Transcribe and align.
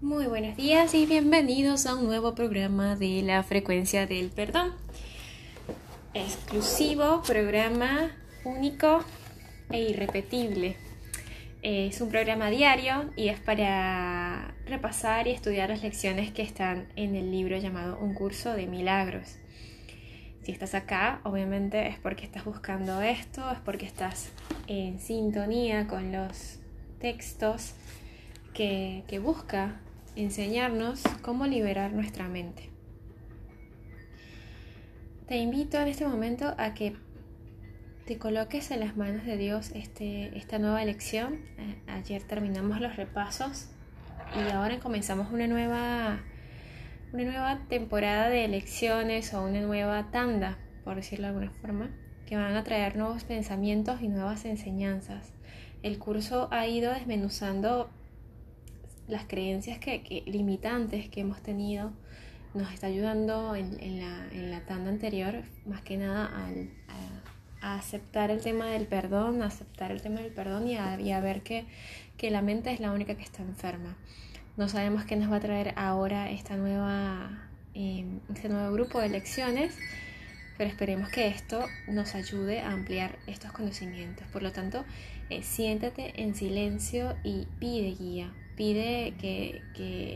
Muy 0.00 0.26
buenos 0.26 0.56
días 0.56 0.94
y 0.94 1.06
bienvenidos 1.06 1.84
a 1.86 1.96
un 1.96 2.04
nuevo 2.04 2.36
programa 2.36 2.94
de 2.94 3.20
la 3.22 3.42
frecuencia 3.42 4.06
del 4.06 4.30
perdón. 4.30 4.72
Exclusivo, 6.14 7.20
programa 7.26 8.12
único 8.44 9.04
e 9.70 9.80
irrepetible. 9.80 10.76
Es 11.62 12.00
un 12.00 12.10
programa 12.10 12.48
diario 12.48 13.10
y 13.16 13.28
es 13.28 13.40
para 13.40 14.54
repasar 14.66 15.26
y 15.26 15.32
estudiar 15.32 15.68
las 15.70 15.82
lecciones 15.82 16.30
que 16.30 16.42
están 16.42 16.86
en 16.94 17.16
el 17.16 17.32
libro 17.32 17.58
llamado 17.58 17.98
Un 17.98 18.14
curso 18.14 18.54
de 18.54 18.68
milagros. 18.68 19.34
Si 20.44 20.52
estás 20.52 20.74
acá, 20.74 21.20
obviamente 21.24 21.88
es 21.88 21.98
porque 21.98 22.24
estás 22.24 22.44
buscando 22.44 23.02
esto, 23.02 23.50
es 23.50 23.58
porque 23.58 23.86
estás 23.86 24.30
en 24.68 25.00
sintonía 25.00 25.88
con 25.88 26.12
los 26.12 26.60
textos 27.00 27.74
que, 28.58 29.20
busca 29.22 29.80
enseñarnos 30.18 31.02
cómo 31.22 31.46
liberar 31.46 31.92
nuestra 31.92 32.28
mente. 32.28 32.70
Te 35.28 35.36
invito 35.36 35.78
en 35.78 35.86
este 35.86 36.06
momento 36.06 36.54
a 36.58 36.74
que 36.74 36.96
te 38.04 38.18
coloques 38.18 38.70
en 38.72 38.80
las 38.80 38.96
manos 38.96 39.24
de 39.24 39.36
Dios 39.36 39.70
este, 39.74 40.36
esta 40.36 40.58
nueva 40.58 40.84
lección. 40.84 41.38
Ayer 41.86 42.22
terminamos 42.24 42.80
los 42.80 42.96
repasos 42.96 43.68
y 44.34 44.50
ahora 44.50 44.80
comenzamos 44.80 45.30
una 45.30 45.46
nueva, 45.46 46.18
una 47.12 47.24
nueva 47.24 47.60
temporada 47.68 48.28
de 48.28 48.48
lecciones 48.48 49.32
o 49.34 49.44
una 49.44 49.60
nueva 49.60 50.10
tanda, 50.10 50.58
por 50.82 50.96
decirlo 50.96 51.28
de 51.28 51.34
alguna 51.34 51.50
forma, 51.60 51.90
que 52.26 52.36
van 52.36 52.56
a 52.56 52.64
traer 52.64 52.96
nuevos 52.96 53.22
pensamientos 53.22 54.02
y 54.02 54.08
nuevas 54.08 54.44
enseñanzas. 54.46 55.32
El 55.84 55.98
curso 55.98 56.48
ha 56.50 56.66
ido 56.66 56.92
desmenuzando 56.92 57.90
las 59.08 59.24
creencias 59.24 59.78
que, 59.78 60.22
limitantes 60.26 61.08
que 61.08 61.20
hemos 61.20 61.42
tenido 61.42 61.92
nos 62.54 62.72
está 62.72 62.86
ayudando 62.86 63.54
en, 63.56 64.00
la, 64.00 64.60
tanda 64.60 64.90
anterior, 64.90 65.42
más 65.66 65.82
que 65.82 65.96
nada 65.96 66.30
a, 67.60 67.76
aceptar 67.76 68.30
el 68.30 68.40
tema 68.40 68.66
del 68.66 68.86
perdón, 68.86 69.42
a 69.42 69.46
aceptar 69.46 69.90
el 69.90 70.00
tema 70.00 70.20
del 70.20 70.32
perdón 70.32 70.68
y 70.68 70.76
a, 70.76 71.20
ver 71.20 71.42
que, 71.42 71.66
la 72.30 72.42
mente 72.42 72.72
es 72.72 72.80
la 72.80 72.92
única 72.92 73.14
que 73.14 73.22
está 73.22 73.42
enferma. 73.42 73.96
No 74.56 74.68
sabemos 74.68 75.04
qué 75.04 75.16
nos 75.16 75.30
va 75.30 75.36
a 75.36 75.40
traer 75.40 75.72
ahora 75.76 76.30
esta 76.30 76.56
nueva, 76.56 77.48
em, 77.74 78.20
este 78.34 78.48
nuevo 78.48 78.72
grupo 78.72 79.00
de 79.00 79.08
lecciones, 79.08 79.76
pero 80.56 80.68
esperemos 80.68 81.10
que 81.10 81.28
esto 81.28 81.64
nos 81.86 82.14
ayude 82.14 82.60
a 82.60 82.72
ampliar 82.72 83.18
estos 83.26 83.52
conocimientos. 83.52 84.26
Por 84.28 84.42
lo 84.42 84.50
tanto, 84.50 84.84
eh, 85.30 85.42
siéntate 85.42 86.20
en 86.20 86.34
silencio 86.34 87.16
y 87.22 87.46
pide 87.60 87.94
guía, 87.94 88.32
pide 88.58 89.14
que, 89.20 89.62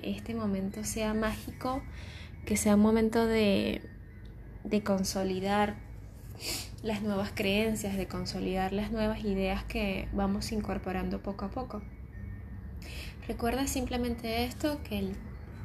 este 0.02 0.34
momento 0.34 0.82
sea 0.82 1.14
mágico, 1.14 1.80
que 2.44 2.56
sea 2.56 2.74
un 2.74 2.80
momento 2.80 3.24
de, 3.24 3.80
consolidar 4.84 5.76
las 6.82 7.02
nuevas 7.02 7.30
creencias, 7.32 7.96
de 7.96 8.08
consolidar 8.08 8.72
las 8.72 8.90
nuevas 8.90 9.24
ideas 9.24 9.62
que 9.62 10.08
vamos 10.12 10.50
incorporando 10.50 11.22
poco 11.22 11.44
a 11.44 11.50
poco. 11.50 11.82
Recuerda 13.28 13.68
simplemente 13.68 14.44
esto, 14.44 14.80
que 14.82 14.98
el, 14.98 15.12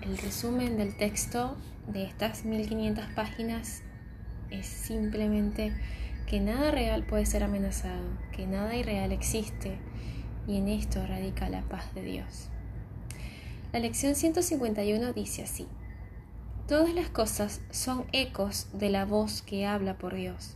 el, 0.03 0.19
resumen 0.19 0.77
del 0.77 0.95
texto 0.95 1.57
de 1.87 2.03
estas 2.03 2.45
1500 2.45 3.05
páginas 3.15 3.81
es 4.51 4.67
simplemente 4.67 5.73
que 6.27 6.39
nada 6.39 6.69
real 6.69 7.07
puede 7.07 7.25
ser 7.25 7.43
amenazado, 7.43 8.07
que 8.33 8.45
nada 8.45 8.75
irreal 8.75 9.11
existe 9.11 9.79
y 10.47 10.57
en 10.57 10.67
esto 10.67 11.05
radica 11.07 11.49
la 11.49 11.63
paz 11.63 11.95
de 11.95 12.03
Dios. 12.03 12.51
La 13.73 13.79
lección 13.79 14.15
151 14.15 15.11
dice 15.11 15.43
así, 15.43 15.67
Todas 16.67 16.93
las 16.93 17.09
cosas 17.09 17.61
son 17.69 18.05
ecos 18.13 18.67
de 18.71 18.89
la 18.89 19.03
voz 19.03 19.41
que 19.41 19.65
habla 19.65 19.97
por 19.97 20.15
Dios. 20.15 20.55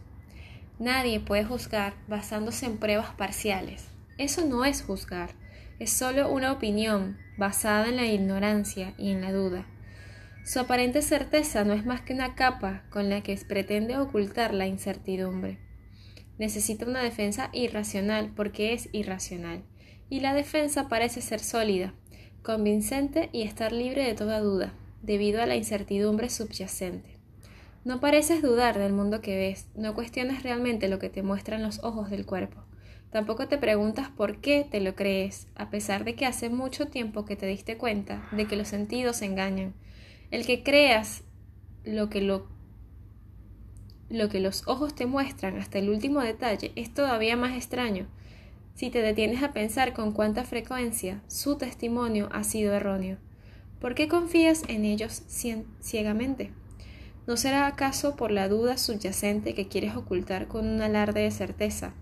Nadie 0.79 1.19
puede 1.19 1.43
juzgar 1.43 1.93
basándose 2.07 2.65
en 2.65 2.77
pruebas 2.77 3.13
parciales. 3.15 3.85
Eso 4.17 4.45
no 4.45 4.63
es 4.63 4.81
juzgar, 4.81 5.31
es 5.77 5.91
solo 5.91 6.31
una 6.31 6.53
opinión 6.53 7.17
basada 7.37 7.89
en 7.89 7.97
la 7.97 8.05
ignorancia 8.05 8.93
y 8.97 9.11
en 9.11 9.21
la 9.21 9.33
duda. 9.33 9.65
Su 10.45 10.59
aparente 10.59 11.01
certeza 11.01 11.65
no 11.65 11.73
es 11.73 11.85
más 11.85 12.01
que 12.01 12.13
una 12.13 12.35
capa 12.35 12.83
con 12.89 13.09
la 13.09 13.21
que 13.21 13.35
pretende 13.47 13.97
ocultar 13.97 14.53
la 14.53 14.67
incertidumbre. 14.67 15.59
Necesita 16.39 16.85
una 16.85 17.03
defensa 17.03 17.49
irracional 17.51 18.31
porque 18.35 18.73
es 18.73 18.89
irracional, 18.93 19.63
y 20.09 20.21
la 20.21 20.33
defensa 20.33 20.87
parece 20.87 21.21
ser 21.21 21.41
sólida, 21.41 21.93
convincente 22.43 23.29
y 23.31 23.43
estar 23.43 23.71
libre 23.71 24.05
de 24.05 24.13
toda 24.13 24.39
duda, 24.39 24.73
debido 25.01 25.41
a 25.41 25.45
la 25.45 25.55
incertidumbre 25.55 26.29
subyacente. 26.29 27.17
No 27.83 27.99
pareces 27.99 28.41
dudar 28.41 28.77
del 28.77 28.93
mundo 28.93 29.21
que 29.21 29.35
ves, 29.35 29.67
no 29.75 29.95
cuestionas 29.95 30.43
realmente 30.43 30.87
lo 30.87 30.99
que 30.99 31.09
te 31.09 31.23
muestran 31.23 31.63
los 31.63 31.83
ojos 31.83 32.09
del 32.09 32.25
cuerpo. 32.25 32.63
Tampoco 33.11 33.47
te 33.47 33.57
preguntas 33.57 34.09
por 34.09 34.37
qué 34.37 34.65
te 34.69 34.79
lo 34.79 34.95
crees, 34.95 35.47
a 35.55 35.69
pesar 35.69 36.05
de 36.05 36.15
que 36.15 36.25
hace 36.25 36.49
mucho 36.49 36.87
tiempo 36.87 37.25
que 37.25 37.35
te 37.35 37.45
diste 37.45 37.77
cuenta 37.77 38.27
de 38.31 38.45
que 38.45 38.55
los 38.55 38.67
sentidos 38.67 39.21
engañan. 39.21 39.73
El 40.29 40.45
que 40.45 40.63
creas 40.63 41.23
lo 41.83 42.09
que 42.09 42.21
lo, 42.21 42.47
lo 44.09 44.29
que 44.29 44.39
los 44.39 44.67
ojos 44.67 44.95
te 44.95 45.07
muestran 45.07 45.57
hasta 45.57 45.79
el 45.79 45.89
último 45.89 46.21
detalle 46.21 46.71
es 46.75 46.93
todavía 46.93 47.35
más 47.35 47.57
extraño, 47.57 48.07
si 48.75 48.89
te 48.89 49.01
detienes 49.01 49.43
a 49.43 49.53
pensar 49.53 49.93
con 49.93 50.11
cuánta 50.11 50.43
frecuencia 50.43 51.21
su 51.27 51.57
testimonio 51.57 52.29
ha 52.31 52.43
sido 52.43 52.73
erróneo. 52.73 53.17
¿Por 53.79 53.95
qué 53.95 54.07
confías 54.07 54.63
en 54.67 54.85
ellos 54.85 55.23
ciegamente? 55.81 56.51
¿No 57.27 57.37
será 57.37 57.67
acaso 57.67 58.15
por 58.15 58.31
la 58.31 58.47
duda 58.47 58.77
subyacente 58.77 59.53
que 59.53 59.67
quieres 59.67 59.95
ocultar 59.95 60.47
con 60.47 60.67
un 60.67 60.81
alarde 60.81 61.21
de 61.21 61.31
certeza? 61.31 61.93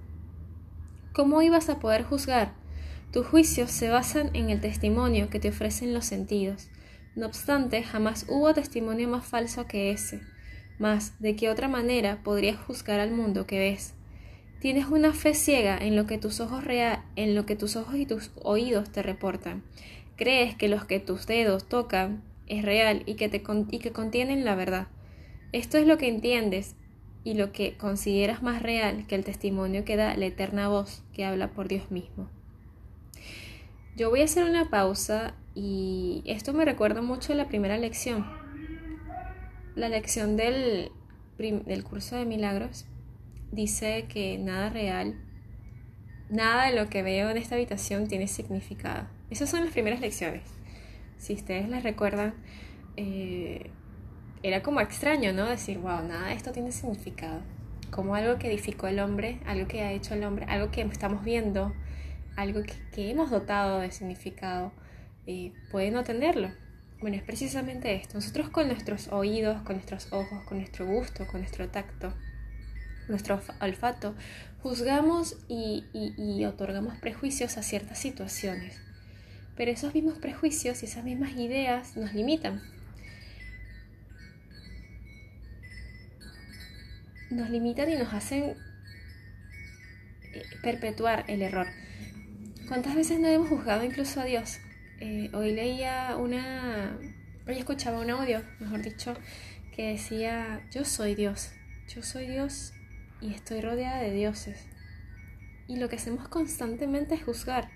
¿Cómo 1.13 1.41
ibas 1.41 1.69
a 1.69 1.79
poder 1.79 2.03
juzgar? 2.03 2.53
Tus 3.11 3.25
juicios 3.27 3.71
se 3.71 3.89
basan 3.89 4.29
en 4.33 4.49
el 4.49 4.61
testimonio 4.61 5.29
que 5.29 5.39
te 5.39 5.49
ofrecen 5.49 5.93
los 5.93 6.05
sentidos. 6.05 6.69
No 7.15 7.25
obstante, 7.25 7.83
jamás 7.83 8.25
hubo 8.29 8.53
testimonio 8.53 9.09
más 9.09 9.25
falso 9.25 9.65
que 9.65 9.91
ese. 9.91 10.21
Mas, 10.77 11.19
¿de 11.19 11.35
qué 11.35 11.49
otra 11.49 11.67
manera 11.67 12.21
podrías 12.23 12.57
juzgar 12.57 12.99
al 12.99 13.11
mundo 13.11 13.45
que 13.45 13.59
ves? 13.59 13.93
Tienes 14.59 14.87
una 14.87 15.13
fe 15.13 15.35
ciega 15.35 15.77
en 15.77 15.95
lo 15.95 16.05
que 16.05 16.17
tus 16.17 16.41
ojos 16.41 16.65
en 17.15 17.35
lo 17.35 17.45
que 17.45 17.55
tus 17.55 17.77
ojos 17.77 17.95
y 17.95 18.05
tus 18.05 18.31
oídos 18.43 18.91
te 18.91 19.01
reportan. 19.01 19.63
Crees 20.17 20.53
que 20.53 20.67
lo 20.67 20.85
que 20.85 20.99
tus 20.99 21.25
dedos 21.27 21.69
tocan 21.69 22.21
es 22.47 22.65
real 22.65 23.03
y 23.05 23.13
que, 23.13 23.29
te 23.29 23.41
y 23.71 23.79
que 23.79 23.91
contienen 23.91 24.43
la 24.43 24.55
verdad. 24.55 24.87
Esto 25.53 25.77
es 25.77 25.87
lo 25.87 25.97
que 25.97 26.09
entiendes 26.09 26.75
y 27.23 27.35
lo 27.35 27.53
que 27.53 27.77
consideras 27.77 28.43
más 28.43 28.61
real 28.61 29.07
que 29.07 29.15
el 29.15 29.23
testimonio 29.23 29.85
que 29.85 29.95
da 29.95 30.17
la 30.17 30.25
eterna 30.25 30.67
voz 30.67 31.03
que 31.13 31.23
habla 31.23 31.51
por 31.51 31.69
Dios 31.69 31.89
mismo. 31.89 32.27
Yo 33.95 34.09
voy 34.09 34.21
a 34.21 34.25
hacer 34.25 34.43
una 34.43 34.69
pausa 34.69 35.35
y 35.55 36.21
esto 36.25 36.53
me 36.53 36.65
recuerda 36.65 37.01
mucho 37.01 37.31
a 37.31 37.35
la 37.37 37.47
primera 37.47 37.77
lección, 37.77 38.25
la 39.75 39.87
lección 39.87 40.35
del, 40.35 40.91
del 41.37 41.83
curso 41.85 42.17
de 42.17 42.25
milagros 42.25 42.88
dice 43.51 44.05
que 44.07 44.37
nada 44.37 44.69
real, 44.69 45.15
nada 46.29 46.65
de 46.65 46.75
lo 46.75 46.89
que 46.89 47.03
veo 47.03 47.29
en 47.29 47.37
esta 47.37 47.55
habitación 47.55 48.07
tiene 48.07 48.27
significado. 48.27 49.07
Esas 49.29 49.49
son 49.49 49.63
las 49.63 49.73
primeras 49.73 49.99
lecciones. 49.99 50.43
Si 51.17 51.33
ustedes 51.33 51.69
las 51.69 51.83
recuerdan, 51.83 52.33
eh, 52.97 53.69
era 54.41 54.63
como 54.63 54.79
extraño, 54.81 55.33
¿no? 55.33 55.45
Decir, 55.45 55.79
wow, 55.79 56.03
nada 56.07 56.27
de 56.27 56.33
esto 56.33 56.51
tiene 56.51 56.71
significado. 56.71 57.41
Como 57.91 58.15
algo 58.15 58.37
que 58.37 58.47
edificó 58.47 58.87
el 58.87 58.99
hombre, 58.99 59.39
algo 59.45 59.67
que 59.67 59.81
ha 59.81 59.91
hecho 59.91 60.13
el 60.13 60.23
hombre, 60.23 60.45
algo 60.47 60.71
que 60.71 60.81
estamos 60.81 61.23
viendo, 61.23 61.73
algo 62.37 62.61
que, 62.63 63.09
hemos 63.09 63.31
dotado 63.31 63.79
de 63.79 63.91
significado, 63.91 64.71
eh, 65.27 65.51
puede 65.71 65.91
no 65.91 66.03
tenerlo. 66.03 66.49
Bueno, 67.01 67.17
es 67.17 67.23
precisamente 67.23 67.95
esto. 67.95 68.15
Nosotros 68.15 68.49
con 68.49 68.67
nuestros 68.67 69.07
oídos, 69.09 69.61
con 69.63 69.75
nuestros 69.75 70.11
ojos, 70.11 70.43
con 70.43 70.57
nuestro 70.57 70.85
gusto, 70.85 71.25
con 71.27 71.41
nuestro 71.41 71.69
tacto, 71.69 72.13
nuestro 73.09 73.41
olfato, 73.59 74.15
juzgamos 74.61 75.37
y, 75.47 76.45
otorgamos 76.45 76.97
prejuicios 76.99 77.57
a 77.57 77.63
ciertas 77.63 77.99
situaciones. 77.99 78.79
Pero 79.55 79.71
esos 79.71 79.93
mismos 79.93 80.17
prejuicios 80.17 80.81
y 80.81 80.85
esas 80.85 81.03
mismas 81.03 81.31
ideas 81.33 81.97
nos 81.97 82.13
limitan. 82.13 82.61
Nos 87.29 87.49
limitan 87.49 87.91
y 87.91 87.95
nos 87.95 88.13
hacen 88.13 88.55
eh, 90.33 90.43
perpetuar 90.63 91.25
el 91.27 91.41
error. 91.41 91.67
¿Cuántas 92.67 92.95
veces 92.95 93.19
no 93.19 93.27
hemos 93.27 93.49
juzgado 93.49 93.83
incluso 93.83 94.21
a 94.21 94.25
Dios? 94.25 94.59
Eh, 94.99 95.29
hoy 95.33 95.53
leía 95.53 96.15
una, 96.17 96.97
hoy 97.47 97.57
escuchaba 97.57 97.99
un 97.99 98.09
audio, 98.09 98.41
mejor 98.59 98.81
dicho, 98.81 99.15
que 99.75 99.91
decía, 99.91 100.61
yo 100.71 100.85
soy 100.85 101.15
Dios, 101.15 101.51
yo 101.87 102.01
soy 102.01 102.27
Dios 102.27 102.73
y 103.21 103.33
estoy 103.33 103.61
rodeada 103.61 104.01
de 104.01 104.13
dioses. 104.13 104.65
Y 105.67 105.77
lo 105.77 105.89
que 105.89 105.97
hacemos 105.97 106.27
constantemente 106.27 107.15
es 107.15 107.23
juzgar. 107.23 107.69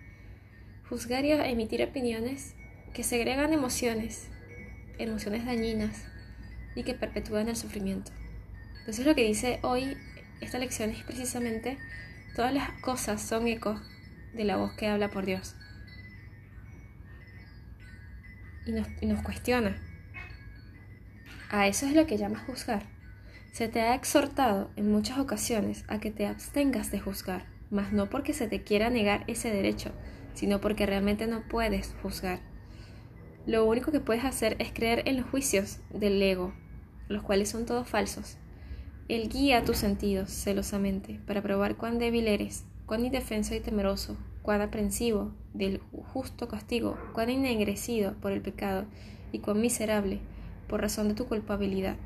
Juzgar 0.89 1.25
y 1.25 1.31
emitir 1.31 1.83
opiniones 1.83 2.55
que 2.93 3.03
segregan 3.03 3.53
emociones, 3.53 4.27
emociones 4.97 5.45
dañinas 5.45 6.05
y 6.75 6.83
que 6.83 6.93
perpetúan 6.93 7.49
el 7.49 7.55
sufrimiento. 7.55 8.11
Entonces 8.79 9.05
lo 9.05 9.15
que 9.15 9.23
dice 9.23 9.59
hoy 9.63 9.97
esta 10.41 10.59
lección 10.59 10.89
es 10.89 11.03
precisamente 11.03 11.77
todas 12.35 12.53
las 12.53 12.69
cosas 12.81 13.21
son 13.21 13.47
ecos 13.47 13.79
de 14.33 14.43
la 14.43 14.57
voz 14.57 14.73
que 14.73 14.87
habla 14.87 15.09
por 15.09 15.25
Dios. 15.25 15.55
Y 18.65 18.71
nos, 18.71 18.87
y 19.01 19.05
nos 19.05 19.21
cuestiona. 19.23 19.77
A 21.49 21.67
eso 21.67 21.85
es 21.85 21.93
lo 21.93 22.07
que 22.07 22.17
llama 22.17 22.39
juzgar. 22.39 22.92
Se 23.53 23.67
te 23.67 23.81
ha 23.81 23.93
exhortado 23.93 24.71
en 24.75 24.91
muchas 24.91 25.19
ocasiones 25.19 25.85
a 25.87 25.99
que 25.99 26.09
te 26.09 26.25
abstengas 26.25 26.89
de 26.89 26.99
juzgar, 26.99 27.45
mas 27.69 27.93
no 27.93 28.09
porque 28.09 28.33
se 28.33 28.47
te 28.47 28.63
quiera 28.63 28.89
negar 28.89 29.23
ese 29.27 29.51
derecho, 29.51 29.91
sino 30.33 30.59
porque 30.59 30.87
realmente 30.87 31.27
no 31.27 31.43
puedes 31.47 31.93
juzgar. 32.01 32.39
Lo 33.45 33.63
único 33.65 33.91
que 33.91 33.99
puedes 33.99 34.25
hacer 34.25 34.55
es 34.57 34.73
creer 34.73 35.03
en 35.07 35.17
los 35.17 35.27
juicios 35.27 35.77
del 35.91 36.19
ego, 36.19 36.51
los 37.09 37.21
cuales 37.21 37.47
son 37.47 37.67
todos 37.67 37.87
falsos. 37.87 38.37
Él 39.07 39.29
guía 39.29 39.63
tus 39.63 39.77
sentidos 39.77 40.31
celosamente 40.31 41.19
para 41.27 41.43
probar 41.43 41.75
cuán 41.75 41.99
débil 41.99 42.27
eres, 42.27 42.65
cuán 42.87 43.05
indefenso 43.05 43.53
y 43.53 43.59
temeroso, 43.59 44.17
cuán 44.41 44.61
aprensivo 44.61 45.31
del 45.53 45.79
justo 46.11 46.47
castigo, 46.47 46.97
cuán 47.13 47.29
ennegrecido 47.29 48.13
por 48.13 48.31
el 48.31 48.41
pecado 48.41 48.85
y 49.31 49.37
cuán 49.37 49.61
miserable 49.61 50.21
por 50.67 50.81
razón 50.81 51.07
de 51.07 51.13
tu 51.13 51.27
culpabilidad. 51.27 51.97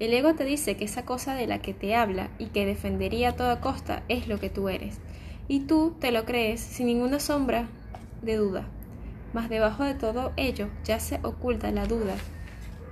El 0.00 0.14
ego 0.14 0.34
te 0.34 0.44
dice 0.44 0.76
que 0.76 0.84
esa 0.84 1.04
cosa 1.04 1.34
de 1.34 1.48
la 1.48 1.58
que 1.58 1.74
te 1.74 1.96
habla 1.96 2.30
y 2.38 2.46
que 2.46 2.66
defendería 2.66 3.30
a 3.30 3.36
toda 3.36 3.60
costa 3.60 4.04
es 4.08 4.28
lo 4.28 4.38
que 4.38 4.48
tú 4.48 4.68
eres, 4.68 5.00
y 5.48 5.60
tú 5.60 5.96
te 5.98 6.12
lo 6.12 6.24
crees 6.24 6.60
sin 6.60 6.86
ninguna 6.86 7.18
sombra 7.18 7.66
de 8.22 8.36
duda. 8.36 8.68
Mas 9.32 9.48
debajo 9.48 9.82
de 9.82 9.94
todo 9.94 10.32
ello 10.36 10.68
ya 10.84 11.00
se 11.00 11.18
oculta 11.22 11.70
la 11.72 11.86
duda 11.86 12.14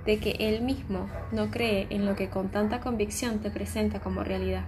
de 0.05 0.19
que 0.19 0.31
él 0.39 0.61
mismo 0.61 1.09
no 1.31 1.49
cree 1.49 1.87
en 1.89 2.05
lo 2.05 2.15
que 2.15 2.29
con 2.29 2.49
tanta 2.49 2.79
convicción 2.81 3.39
te 3.39 3.51
presenta 3.51 3.99
como 3.99 4.23
realidad. 4.23 4.65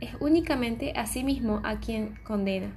Es 0.00 0.10
únicamente 0.20 0.92
a 0.96 1.06
sí 1.06 1.24
mismo 1.24 1.60
a 1.64 1.80
quien 1.80 2.14
condena. 2.24 2.72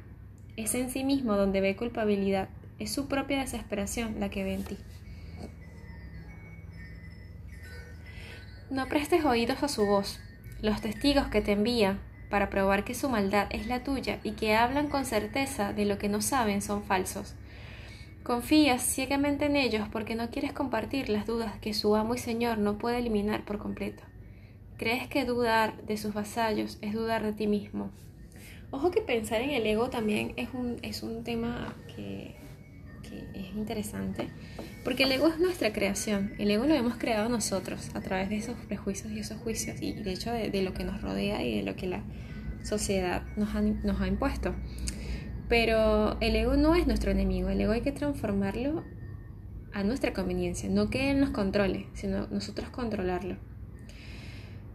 Es 0.57 0.75
en 0.75 0.89
sí 0.89 1.03
mismo 1.03 1.35
donde 1.37 1.61
ve 1.61 1.75
culpabilidad. 1.75 2.49
Es 2.79 2.91
su 2.91 3.07
propia 3.07 3.39
desesperación 3.39 4.19
la 4.19 4.29
que 4.29 4.43
ve 4.43 4.53
en 4.53 4.63
ti. 4.63 4.77
No 8.73 8.87
prestes 8.87 9.23
oídos 9.23 9.61
a 9.61 9.67
su 9.67 9.85
voz. 9.85 10.19
Los 10.59 10.81
testigos 10.81 11.27
que 11.27 11.41
te 11.41 11.51
envía 11.51 11.99
para 12.31 12.49
probar 12.49 12.83
que 12.83 12.95
su 12.95 13.07
maldad 13.07 13.45
es 13.51 13.67
la 13.67 13.83
tuya 13.83 14.19
y 14.23 14.31
que 14.31 14.55
hablan 14.55 14.87
con 14.87 15.05
certeza 15.05 15.73
de 15.73 15.85
lo 15.85 15.99
que 15.99 16.09
no 16.09 16.23
saben 16.23 16.63
son 16.63 16.81
falsos. 16.81 17.35
Confías 18.23 18.81
ciegamente 18.81 19.45
en 19.45 19.57
ellos 19.57 19.87
porque 19.91 20.15
no 20.15 20.31
quieres 20.31 20.53
compartir 20.53 21.09
las 21.09 21.27
dudas 21.27 21.53
que 21.59 21.75
su 21.75 21.95
amo 21.95 22.15
y 22.15 22.17
señor 22.17 22.57
no 22.57 22.79
puede 22.79 22.97
eliminar 22.97 23.45
por 23.45 23.59
completo. 23.59 24.01
Crees 24.75 25.07
que 25.07 25.23
dudar 25.23 25.79
de 25.83 25.95
sus 25.95 26.15
vasallos 26.15 26.79
es 26.81 26.93
dudar 26.93 27.21
de 27.21 27.33
ti 27.33 27.45
mismo. 27.45 27.91
Ojo 28.71 28.89
que 28.89 29.01
pensar 29.01 29.41
en 29.41 29.51
el 29.51 29.67
ego 29.67 29.91
también 29.91 30.33
es 30.35 30.49
un, 30.51 30.77
es 30.81 31.03
un 31.03 31.23
tema 31.23 31.75
que 31.95 32.42
es 33.33 33.55
interesante, 33.55 34.27
porque 34.83 35.03
el 35.03 35.11
ego 35.11 35.27
es 35.27 35.39
nuestra 35.39 35.73
creación, 35.73 36.33
el 36.37 36.51
ego 36.51 36.65
lo 36.65 36.73
hemos 36.73 36.95
creado 36.95 37.29
nosotros 37.29 37.89
a 37.93 38.01
través 38.01 38.29
de 38.29 38.37
esos 38.37 38.55
prejuicios 38.67 39.11
y 39.11 39.19
esos 39.19 39.37
juicios 39.37 39.81
y 39.81 39.93
de 39.93 40.11
hecho 40.11 40.31
de, 40.31 40.61
lo 40.61 40.73
que 40.73 40.83
nos 40.83 41.01
rodea 41.01 41.43
y 41.43 41.57
de 41.57 41.63
lo 41.63 41.75
que 41.75 41.87
la 41.87 42.03
sociedad 42.63 43.23
nos 43.35 43.55
ha, 43.55 43.61
nos 43.61 43.99
ha 44.01 44.07
impuesto. 44.07 44.55
Pero 45.49 46.17
el 46.21 46.35
ego 46.35 46.55
no 46.55 46.75
es 46.75 46.87
nuestro 46.87 47.11
enemigo, 47.11 47.49
el 47.49 47.61
ego 47.61 47.73
hay 47.73 47.81
que 47.81 47.91
transformarlo 47.91 48.83
a 49.73 49.83
nuestra 49.83 50.13
conveniencia, 50.13 50.69
no 50.69 50.89
que 50.89 51.11
él 51.11 51.19
nos 51.19 51.31
controle, 51.31 51.87
sino 51.93 52.27
nosotros 52.27 52.69
controlarlo. 52.69 53.37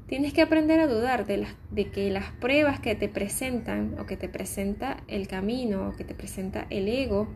Tienes 0.09 0.33
que 0.33 0.41
aprender 0.41 0.81
a 0.81 0.87
dudar 0.87 1.27
de, 1.27 1.37
las, 1.37 1.51
de 1.71 1.91
que 1.91 2.11
las 2.11 2.31
pruebas 2.33 2.81
que 2.81 2.95
te 2.95 3.09
presentan 3.09 3.95
o 3.99 4.07
que 4.07 4.17
te 4.17 4.29
presenta 4.29 5.03
el 5.07 5.29
camino 5.29 5.89
o 5.89 5.93
que 5.97 6.05
te 6.05 6.15
presenta 6.15 6.67
el 6.71 6.89
ego 6.89 7.29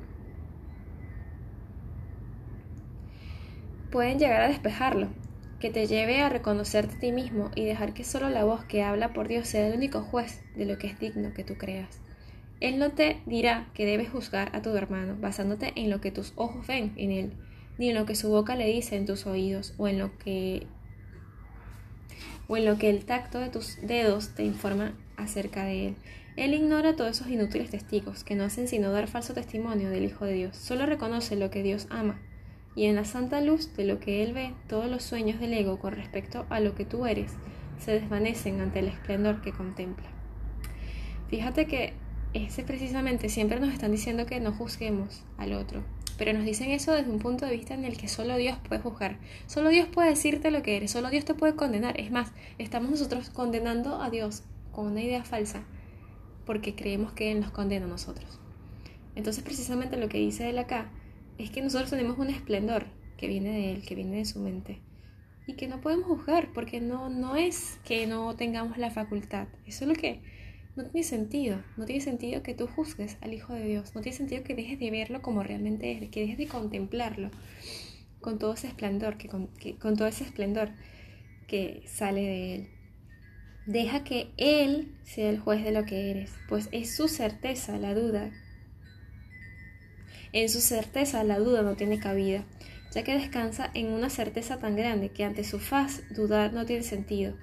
pueden 3.93 4.19
llegar 4.19 4.41
a 4.41 4.49
despejarlo, 4.49 5.09
que 5.61 5.71
te 5.71 5.87
lleve 5.87 6.23
a 6.23 6.29
reconocerte 6.29 6.97
a 6.97 6.99
ti 6.99 7.13
mismo 7.13 7.53
y 7.55 7.65
dejar 7.65 7.95
que 7.95 8.03
solo 8.03 8.31
la 8.31 8.43
voz 8.43 8.65
que 8.65 8.83
habla 8.83 9.13
por 9.13 9.29
Dios 9.29 9.47
sea 9.47 9.69
el 9.69 9.77
único 9.77 10.01
juez 10.01 10.43
de 10.57 10.65
lo 10.65 10.79
que 10.79 10.89
es 10.89 10.99
digno 10.99 11.33
que 11.35 11.45
tú 11.45 11.57
creas. 11.57 12.01
Él 12.59 12.79
no 12.79 12.91
te 12.93 13.21
dirá 13.27 13.69
que 13.75 13.87
debes 13.87 14.09
juzgar 14.09 14.51
a 14.57 14.63
tu 14.63 14.71
hermano 14.71 15.17
basándote 15.21 15.73
en 15.77 15.91
lo 15.91 16.01
que 16.01 16.11
tus 16.11 16.33
ojos 16.37 16.67
ven 16.67 16.93
en 16.97 17.13
él, 17.13 17.33
ni 17.79 17.91
en 17.91 17.95
lo 17.95 18.07
que 18.07 18.17
su 18.17 18.31
boca 18.31 18.57
le 18.57 18.67
dice 18.67 18.97
en 18.97 19.07
tus 19.07 19.27
oídos 19.27 19.75
o 19.77 19.87
en 19.87 19.99
lo 19.99 20.17
que 20.19 20.67
o 22.49 22.57
en 22.57 22.65
lo 22.65 22.77
que 22.77 22.91
el 22.91 23.05
tacto 23.05 23.39
de 23.39 23.51
tus 23.51 23.77
dedos 23.83 24.35
te 24.35 24.45
informa 24.45 24.95
acerca 25.17 25.65
de 25.65 25.89
él. 25.89 25.97
Él 26.37 26.55
ignora 26.55 26.97
todos 26.97 27.11
esos 27.11 27.29
inútiles 27.29 27.71
testigos 27.71 28.25
que 28.25 28.35
no 28.35 28.45
hacen 28.45 28.69
sino 28.69 28.91
dar 28.91 29.07
falso 29.07 29.35
testimonio 29.35 29.91
del 29.91 30.05
Hijo 30.05 30.25
de 30.25 30.33
Dios. 30.33 30.57
Solo 30.57 30.87
reconoce 30.87 31.37
lo 31.37 31.51
que 31.51 31.63
Dios 31.63 31.87
ama 31.91 32.21
y 32.75 32.87
en 32.87 32.97
la 32.97 33.05
santa 33.05 33.41
luz 33.41 33.75
de 33.77 33.85
lo 33.85 34.01
que 34.01 34.23
él 34.23 34.33
ve, 34.33 34.55
todos 34.69 34.91
los 34.91 35.03
sueños 35.03 35.41
del 35.41 35.53
ego 35.53 35.79
con 35.79 35.93
respecto 35.93 36.47
a 36.49 36.61
lo 36.61 36.75
que 36.75 36.85
tú 36.85 37.07
eres 37.07 37.33
se 37.79 37.93
desvanecen 37.93 38.61
ante 38.61 38.79
el 38.79 38.89
esplendor 38.89 39.43
que 39.43 39.53
contempla. 39.53 40.07
Fíjate 41.29 41.67
que 41.67 41.95
ese 42.33 42.63
precisamente 42.63 43.29
siempre 43.29 43.61
nos 43.61 43.73
están 43.73 43.93
diciendo 43.93 44.27
que 44.27 44.41
no 44.41 44.53
juzguemos 44.53 45.25
al 45.37 45.53
otro, 45.53 45.83
pero 46.17 46.33
nos 46.33 46.45
dicen 46.45 46.71
eso 46.71 46.93
desde 46.93 47.11
un 47.11 47.19
punto 47.19 47.45
de 47.45 47.53
vista 47.53 47.75
en 47.75 47.85
el 47.85 47.97
que 47.97 48.09
solo 48.09 48.37
Dios 48.37 48.57
puede 48.67 48.81
juzgar, 48.81 49.19
solo 49.47 49.71
Dios 49.71 49.89
puede 49.89 50.11
decirte 50.11 50.51
lo 50.51 50.63
que 50.63 50.77
eres, 50.77 50.91
solo 50.91 51.11
Dios 51.11 51.25
te 51.25 51.35
puede 51.35 51.57
condenar. 51.57 51.99
Es 52.01 52.11
más, 52.11 52.33
estamos 52.59 52.91
nosotros 52.91 53.31
condenando 53.31 54.01
a 54.01 54.09
Dios 54.09 54.45
con 54.71 54.87
una 54.87 55.03
idea 55.03 55.25
falsa 55.25 55.63
porque 56.47 56.75
creemos 56.75 57.13
que 57.13 57.33
Él 57.33 57.41
nos 57.41 57.51
condena 57.51 57.87
a 57.87 57.89
nosotros. 57.89 58.41
Entonces 59.15 59.45
precisamente 59.45 59.97
lo 59.97 60.09
que 60.09 60.19
dice 60.19 60.49
Él 60.49 60.59
acá 60.59 60.91
es 61.39 61.51
que 61.51 61.63
nosotros 61.63 61.91
tenemos 61.91 62.19
un 62.19 62.31
esplendor 62.31 62.87
que 63.17 63.29
viene 63.29 63.51
de 63.51 63.73
Él, 63.73 63.83
que 63.87 63.95
viene 63.95 64.17
de 64.17 64.25
su 64.25 64.41
mente, 64.41 64.81
y 65.47 65.55
que 65.55 65.69
no 65.69 65.81
podemos 65.81 66.07
juzgar, 66.07 66.53
porque 66.53 66.81
no, 66.81 67.09
no 67.09 67.37
es 67.37 67.79
que 67.85 68.07
no 68.07 68.35
tengamos 68.37 68.79
la 68.79 68.91
facultad, 68.91 69.49
eso 69.67 69.85
es 69.85 69.89
lo 69.89 69.95
que 69.95 70.21
no 70.75 70.85
tiene 70.85 71.07
sentido, 71.07 71.63
no 71.77 71.85
tiene 71.85 72.01
sentido 72.01 72.43
que 72.43 72.55
tú 72.55 72.67
juzgues 72.67 73.19
al 73.21 73.35
Hijo 73.35 73.53
de 73.53 73.65
Dios, 73.65 73.95
no 73.95 74.01
tiene 74.01 74.17
sentido 74.17 74.43
que 74.43 74.55
dejes 74.55 74.79
de 74.79 74.91
verlo 74.91 75.21
como 75.21 75.43
realmente 75.43 75.93
es, 75.93 76.11
que 76.11 76.21
dejes 76.21 76.39
de 76.39 76.47
contemplarlo 76.47 77.31
con 78.21 78.39
todo 78.39 78.55
ese 78.55 78.69
esplendor, 78.69 79.19
que 79.19 79.29
con, 79.29 79.51
con 79.81 79.97
todo 79.97 80.09
ese 80.09 80.25
esplendor 80.25 80.71
que 81.47 81.83
sale 81.87 82.23
de 82.23 82.55
Él. 82.55 82.69
Deja 83.67 84.03
que 84.03 84.33
Él 84.39 84.97
sea 85.05 85.29
el 85.29 85.39
juez 85.39 85.63
de 85.63 85.73
lo 85.73 85.85
que 85.85 86.11
eres, 86.11 86.33
pues 86.49 86.69
es 86.73 86.97
su 86.97 87.09
certeza 87.09 87.77
la 87.79 87.95
duda 87.95 88.31
en 90.33 90.49
su 90.49 90.61
certeza 90.61 91.25
la 91.25 91.39
duda 91.39 91.63
no 91.63 91.75
tiene 91.75 91.99
cabida, 91.99 92.45
ya 92.93 93.05
que 93.05 93.15
descansa 93.15 93.71
en 93.75 93.89
una 93.89 94.11
certeza 94.11 94.59
tan 94.59 94.77
grande 94.77 95.11
que 95.11 95.25
ante 95.25 95.45
su 95.45 95.59
faz 95.59 96.03
dudar 96.15 96.53
no 96.53 96.65
tiene 96.65 96.83
sentido. 96.83 97.35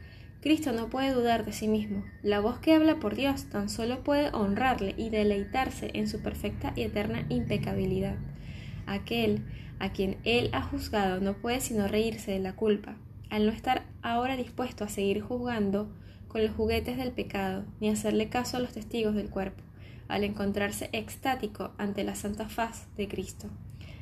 Cristo 0.41 0.71
no 0.71 0.89
puede 0.89 1.11
dudar 1.11 1.45
de 1.45 1.51
sí 1.51 1.67
mismo. 1.67 2.03
La 2.23 2.39
voz 2.39 2.59
que 2.59 2.73
habla 2.73 2.95
por 2.99 3.15
Dios 3.15 3.45
tan 3.49 3.69
solo 3.69 4.03
puede 4.03 4.29
honrarle 4.29 4.93
y 4.97 5.09
deleitarse 5.09 5.91
en 5.93 6.07
su 6.07 6.21
perfecta 6.21 6.71
y 6.75 6.83
eterna 6.83 7.25
impecabilidad. 7.29 8.15
Aquel 8.85 9.43
a 9.79 9.91
quien 9.91 10.17
él 10.23 10.49
ha 10.53 10.61
juzgado 10.61 11.19
no 11.19 11.33
puede 11.33 11.59
sino 11.59 11.87
reírse 11.87 12.31
de 12.31 12.39
la 12.39 12.55
culpa, 12.55 12.95
al 13.29 13.45
no 13.45 13.51
estar 13.51 13.85
ahora 14.01 14.37
dispuesto 14.37 14.83
a 14.83 14.89
seguir 14.89 15.21
juzgando 15.21 15.93
con 16.27 16.43
los 16.43 16.55
juguetes 16.55 16.97
del 16.97 17.11
pecado, 17.11 17.65
ni 17.81 17.89
hacerle 17.89 18.29
caso 18.29 18.57
a 18.57 18.59
los 18.61 18.73
testigos 18.73 19.15
del 19.15 19.29
cuerpo 19.29 19.68
al 20.09 20.25
encontrarse 20.25 20.89
extático 20.91 21.71
ante 21.77 22.03
la 22.03 22.15
santa 22.15 22.49
faz 22.49 22.87
de 22.97 23.07
Cristo. 23.07 23.47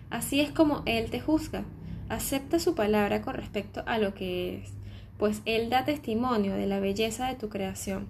Así 0.10 0.40
es 0.40 0.52
como 0.52 0.82
Él 0.86 1.12
te 1.12 1.20
juzga. 1.20 1.66
Acepta 2.10 2.60
su 2.60 2.74
palabra 2.74 3.22
con 3.22 3.36
respecto 3.36 3.84
a 3.86 4.00
lo 4.00 4.14
que 4.16 4.54
eres, 4.54 4.72
pues 5.20 5.42
Él 5.46 5.70
da 5.70 5.84
testimonio 5.84 6.56
de 6.56 6.66
la 6.66 6.80
belleza 6.80 7.28
de 7.28 7.36
tu 7.36 7.50
creación 7.50 8.08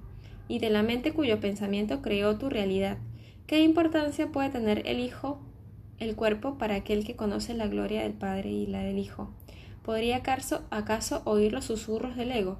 y 0.48 0.60
de 0.60 0.70
la 0.70 0.84
mente 0.84 1.12
cuyo 1.12 1.40
pensamiento 1.40 2.04
creó 2.04 2.38
tu 2.38 2.50
realidad. 2.50 3.00
¿Qué 3.48 3.62
importancia 3.62 4.28
puede 4.28 4.50
tener 4.52 4.84
el 4.86 5.00
Hijo, 5.00 5.42
el 6.00 6.16
cuerpo, 6.16 6.60
para 6.60 6.76
aquel 6.76 7.04
que 7.04 7.16
conoce 7.16 7.56
la 7.56 7.68
gloria 7.68 8.04
del 8.04 8.14
Padre 8.14 8.52
y 8.52 8.68
la 8.68 8.84
del 8.84 9.00
Hijo? 9.00 9.34
¿Podría 9.84 10.18
acaso, 10.18 10.62
acaso 10.70 11.24
oír 11.26 11.52
los 11.52 11.66
susurros 11.66 12.16
del 12.16 12.32
ego? 12.32 12.60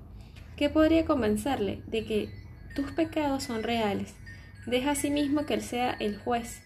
¿Qué 0.56 0.70
podría 0.70 1.06
convencerle 1.06 1.84
de 1.86 2.06
que 2.06 2.30
tus 2.76 2.92
pecados 2.92 3.44
son 3.44 3.62
reales 3.62 4.16
Deja 4.68 4.96
mismo 5.10 5.46
que 5.46 5.54
Él 5.54 5.62
sea 5.62 5.92
el 5.92 6.18
juez 6.18 6.62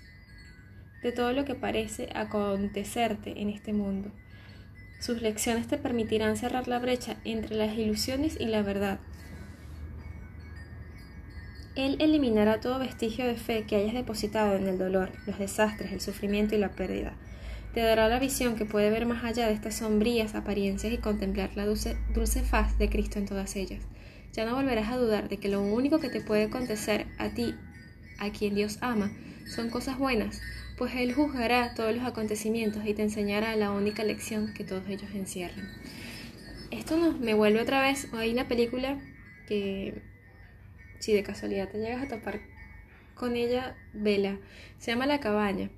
de 1.03 1.11
todo 1.11 1.33
lo 1.33 1.45
que 1.45 1.53
parece 1.53 2.09
acontecerte 2.15 3.39
en 3.39 3.49
este 3.49 3.73
mundo. 3.73 4.11
Sus 4.99 5.21
lecciones 5.21 5.67
te 5.67 5.77
permitirán 5.77 6.35
cerrar 6.35 6.67
la 6.67 6.79
brecha 6.79 7.17
entre 7.25 7.55
las 7.55 7.77
ilusiones 7.77 8.37
y 8.39 8.45
la 8.45 8.63
verdad. 8.63 8.99
Él 11.75 11.97
eliminará 11.99 12.59
todo 12.59 12.79
vestigio 12.79 13.25
de 13.25 13.35
fe 13.35 13.65
que 13.67 13.75
hayas 13.75 13.93
depositado 13.93 14.55
en 14.55 14.65
el 14.65 14.79
dolor, 14.79 15.11
los 15.27 15.37
desastres, 15.37 15.91
el 15.91 16.01
sufrimiento 16.01 16.55
y 16.55 16.57
la 16.57 16.71
pérdida. 16.71 17.13
Te 17.75 17.81
dará 17.81 18.09
la 18.09 18.19
visión 18.19 18.55
que 18.55 18.65
puede 18.65 18.89
ver 18.89 19.05
más 19.05 19.23
allá 19.23 19.45
de 19.45 19.53
estas 19.53 19.75
sombrías 19.75 20.33
apariencias 20.33 20.91
y 20.91 20.97
contemplar 20.97 21.51
la 21.55 21.67
dulce, 21.67 21.97
dulce 22.15 22.41
faz 22.41 22.79
de 22.79 22.89
Cristo 22.89 23.19
en 23.19 23.27
todas 23.27 23.55
ellas. 23.55 23.83
Ya 24.33 24.45
no 24.45 24.55
volverás 24.55 24.89
a 24.89 24.97
dudar 24.97 25.29
de 25.29 25.37
que 25.37 25.49
lo 25.49 25.61
único 25.61 25.99
que 25.99 26.09
te 26.09 26.21
puede 26.21 26.45
acontecer 26.45 27.05
a 27.19 27.29
ti, 27.29 27.55
a 28.21 28.31
quien 28.31 28.55
Dios 28.55 28.77
ama, 28.81 29.11
son 29.45 29.69
cosas 29.69 29.97
buenas, 29.97 30.41
pues 30.77 30.95
Él 30.95 31.13
juzgará 31.13 31.73
todos 31.73 31.93
los 31.93 32.05
acontecimientos 32.05 32.85
y 32.85 32.93
te 32.93 33.01
enseñará 33.01 33.55
la 33.55 33.71
única 33.71 34.03
lección 34.03 34.53
que 34.53 34.63
todos 34.63 34.87
ellos 34.87 35.09
encierran. 35.13 35.67
Esto 36.71 36.95
nos, 36.95 37.19
me 37.19 37.33
vuelve 37.33 37.59
otra 37.59 37.81
vez, 37.81 38.07
hay 38.13 38.31
una 38.31 38.47
película 38.47 38.97
que 39.47 40.01
si 40.99 41.13
de 41.13 41.23
casualidad 41.23 41.67
te 41.69 41.79
llegas 41.79 42.03
a 42.03 42.07
topar 42.07 42.39
con 43.15 43.35
ella, 43.35 43.75
vela. 43.93 44.39
Se 44.77 44.91
llama 44.91 45.05
La 45.05 45.19
cabaña. 45.19 45.69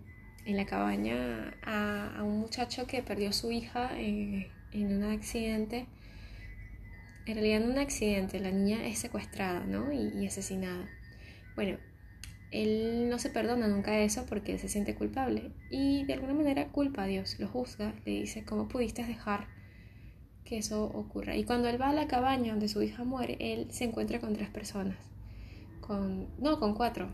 En 0.45 0.57
la 0.57 0.65
cabaña 0.65 1.55
a, 1.63 2.21
un 2.23 2.39
muchacho 2.39 2.85
que 2.85 3.01
perdió 3.01 3.31
su 3.31 3.51
hija 3.51 3.91
en, 3.97 4.51
un 4.73 5.03
accidente. 5.03 5.87
En 7.25 7.35
realidad 7.35 7.63
en 7.63 7.71
un 7.71 7.77
accidente, 7.79 8.39
la 8.39 8.51
niña 8.51 8.85
es 8.85 8.99
secuestrada 8.99 9.61
¿no? 9.65 9.91
y, 9.93 10.27
asesinada. 10.27 10.89
Bueno, 11.55 11.77
él 12.53 13.09
no 13.09 13.19
se 13.19 13.29
perdona 13.29 13.67
nunca 13.67 13.99
eso 13.99 14.25
porque 14.27 14.57
se 14.57 14.69
siente 14.69 14.95
culpable 14.95 15.51
y 15.69 16.05
de 16.05 16.13
alguna 16.13 16.33
manera 16.33 16.69
culpa 16.69 17.03
a 17.03 17.07
Dios, 17.07 17.39
lo 17.39 17.47
juzga, 17.47 17.93
le 18.05 18.11
dice, 18.11 18.45
¿cómo 18.45 18.67
pudiste 18.67 19.03
dejar 19.03 19.47
que 20.45 20.59
eso 20.59 20.85
ocurra? 20.85 21.35
Y 21.35 21.43
cuando 21.43 21.67
él 21.67 21.81
va 21.81 21.89
a 21.89 21.93
la 21.93 22.07
cabaña 22.07 22.51
donde 22.51 22.67
su 22.67 22.81
hija 22.81 23.03
muere, 23.03 23.37
él 23.39 23.67
se 23.71 23.85
encuentra 23.85 24.19
con 24.19 24.33
tres 24.33 24.49
personas 24.49 25.13
con, 25.85 26.27
no, 26.39 26.59
con 26.59 26.73
cuatro. 26.73 27.09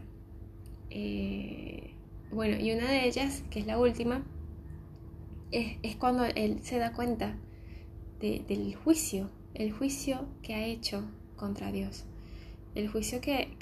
Eh, 0.90 1.96
bueno, 2.32 2.58
y 2.60 2.72
una 2.72 2.90
de 2.90 3.06
ellas, 3.06 3.44
que 3.50 3.60
es 3.60 3.66
la 3.66 3.80
última, 3.80 4.24
es, 5.52 5.96
cuando 5.98 6.26
él 6.26 6.60
se 6.62 6.78
da 6.78 6.94
cuenta 6.94 7.38
del 8.20 8.76
juicio, 8.76 9.30
el 9.54 9.72
juicio 9.72 10.28
que 10.44 10.54
ha 10.54 10.66
hecho 10.66 11.10
contra 11.36 11.72
Dios, 11.72 12.06
el 12.76 12.90
juicio 12.90 13.22
que, 13.22 13.58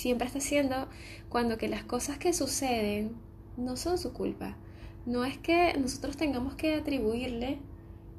siempre 0.00 0.26
está 0.26 0.38
haciendo 0.38 0.88
cuando 1.28 1.58
que 1.58 1.68
las 1.68 1.84
cosas 1.84 2.18
que 2.18 2.32
suceden 2.32 3.12
no 3.56 3.76
son 3.76 3.98
su 3.98 4.12
culpa. 4.14 4.56
No 5.04 5.24
es 5.24 5.36
que 5.38 5.74
nosotros 5.78 6.16
tengamos 6.16 6.54
que 6.54 6.74
atribuirle, 6.74 7.58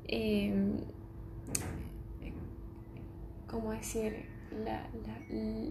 eh, 0.07 0.53
¿cómo 3.47 3.71
decir? 3.71 4.31
la, 4.63 4.89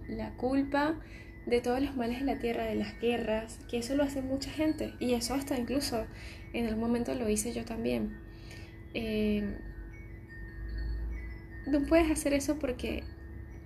la, 0.09 0.37
culpa 0.37 0.99
de 1.47 1.61
todos 1.61 1.81
los 1.81 1.97
males 1.97 2.21
de 2.21 2.26
la 2.26 2.38
tierra, 2.38 2.64
de 2.64 2.75
las 2.75 2.99
guerras, 3.00 3.61
que 3.69 3.79
eso 3.79 3.95
lo 3.95 4.02
hace 4.02 4.23
mucha 4.23 4.50
gente 4.50 4.95
y 4.99 5.14
eso 5.14 5.35
hasta 5.35 5.59
incluso 5.59 6.07
en 6.52 6.67
algún 6.67 6.81
momento 6.81 7.14
lo 7.14 7.29
hice 7.29 7.52
yo 7.52 7.64
también. 7.64 8.19
Eh, 8.95 9.59
no 11.67 11.83
puedes 11.83 12.11
hacer 12.11 12.33
eso 12.33 12.59
porque 12.59 13.05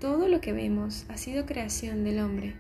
todo 0.05 0.29
lo 0.29 0.43
que 0.43 0.53
vemos 0.53 1.07
ha 1.09 1.17
sido 1.17 1.47
creación 1.47 2.05
del 2.05 2.19
hombre, 2.19 2.55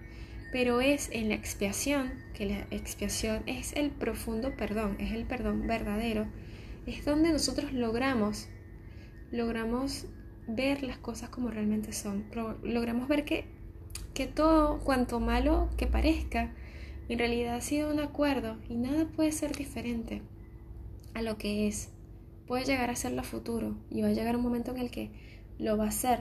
pero 0.51 0.81
es 0.81 1.11
en 1.13 1.29
la 1.29 1.35
expiación, 1.35 2.15
que 2.33 2.47
la 2.47 2.61
expiación 2.71 3.43
es 3.45 3.75
el 3.75 3.91
profundo 3.91 4.57
perdón, 4.57 4.97
es 4.99 5.13
el 5.13 5.27
perdón 5.27 5.67
verdadero, 5.67 6.27
es 6.87 7.05
donde 7.05 7.33
nosotros 7.33 7.75
logramos, 7.75 8.49
logramos 9.31 10.07
ver 10.49 10.83
las 10.83 10.97
cosas 10.97 11.29
como 11.29 11.51
realmente 11.51 11.93
son. 11.93 12.25
Logramos 12.63 13.09
ver 13.09 13.27
que, 13.27 13.45
que 14.15 14.27
todo, 14.27 14.79
cuanto 14.79 15.21
malo 15.21 15.69
que 15.77 15.87
parezca, 15.87 16.55
en 17.11 17.19
realidad 17.19 17.57
ha 17.57 17.61
sido 17.61 17.93
un 17.93 18.01
acuerdo 18.01 18.57
y 18.71 18.77
nada 18.77 19.05
puede 19.05 19.33
ser 19.33 19.55
diferente 19.55 20.23
a 21.13 21.21
lo 21.21 21.37
que 21.37 21.69
es. 21.69 21.91
Puede 22.47 22.65
llegar 22.65 22.89
a 22.89 22.97
ser 22.97 23.13
lo 23.13 23.23
futuro 23.23 23.77
y 23.91 24.01
va 24.01 24.09
a 24.09 24.13
llegar 24.13 24.35
un 24.35 24.43
momento 24.43 24.71
en 24.71 24.79
el 24.79 24.91
que 24.91 25.11
lo 25.59 25.77
va 25.77 25.89
a 25.89 25.93
ser. 25.93 26.21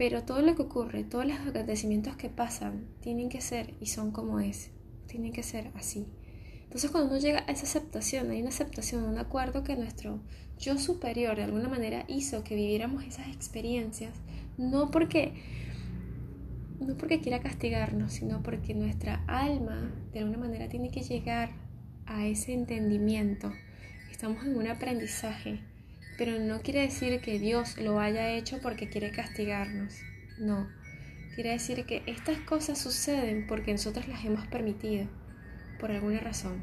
Pero 0.00 0.22
todo 0.22 0.40
lo 0.40 0.56
que 0.56 0.62
ocurre, 0.62 1.04
todos 1.04 1.26
los 1.26 1.38
acontecimientos 1.40 2.16
que 2.16 2.30
pasan, 2.30 2.86
tienen 3.02 3.28
que 3.28 3.42
ser 3.42 3.74
y 3.80 3.86
son 3.88 4.12
como 4.12 4.40
es. 4.40 4.70
Tienen 5.06 5.30
que 5.30 5.42
ser 5.42 5.70
así. 5.74 6.06
Entonces 6.62 6.90
cuando 6.90 7.10
uno 7.10 7.20
llega 7.20 7.40
a 7.40 7.52
esa 7.52 7.64
aceptación, 7.64 8.30
hay 8.30 8.40
una 8.40 8.48
aceptación, 8.48 9.04
un 9.04 9.18
acuerdo 9.18 9.62
que 9.62 9.76
nuestro 9.76 10.22
yo 10.58 10.78
superior 10.78 11.36
de 11.36 11.42
alguna 11.42 11.68
manera 11.68 12.06
hizo 12.08 12.44
que 12.44 12.54
viviéramos 12.54 13.04
esas 13.04 13.28
experiencias, 13.28 14.14
no 14.56 14.90
porque 14.90 15.34
no 16.80 16.96
porque 16.96 17.20
quiera 17.20 17.40
castigarnos, 17.40 18.14
sino 18.14 18.42
porque 18.42 18.72
nuestra 18.72 19.22
alma 19.26 19.92
de 20.14 20.20
alguna 20.20 20.38
manera 20.38 20.70
tiene 20.70 20.90
que 20.90 21.02
llegar 21.02 21.50
a 22.06 22.26
ese 22.26 22.54
entendimiento. 22.54 23.52
Estamos 24.10 24.46
en 24.46 24.56
un 24.56 24.66
aprendizaje, 24.66 25.60
pero 26.20 26.38
no 26.38 26.60
quiere 26.60 26.82
decir 26.82 27.22
que 27.22 27.38
Dios 27.38 27.78
lo 27.78 27.98
haya 27.98 28.28
hecho 28.34 28.58
porque 28.60 28.90
quiere 28.90 29.10
castigarnos. 29.10 30.02
No. 30.38 30.68
Quiere 31.34 31.52
decir 31.52 31.86
que 31.86 32.02
estas 32.04 32.36
cosas 32.40 32.78
suceden 32.78 33.46
porque 33.46 33.72
nosotros 33.72 34.06
las 34.06 34.22
hemos 34.26 34.46
permitido 34.48 35.06
por 35.78 35.90
alguna 35.90 36.20
razón. 36.20 36.62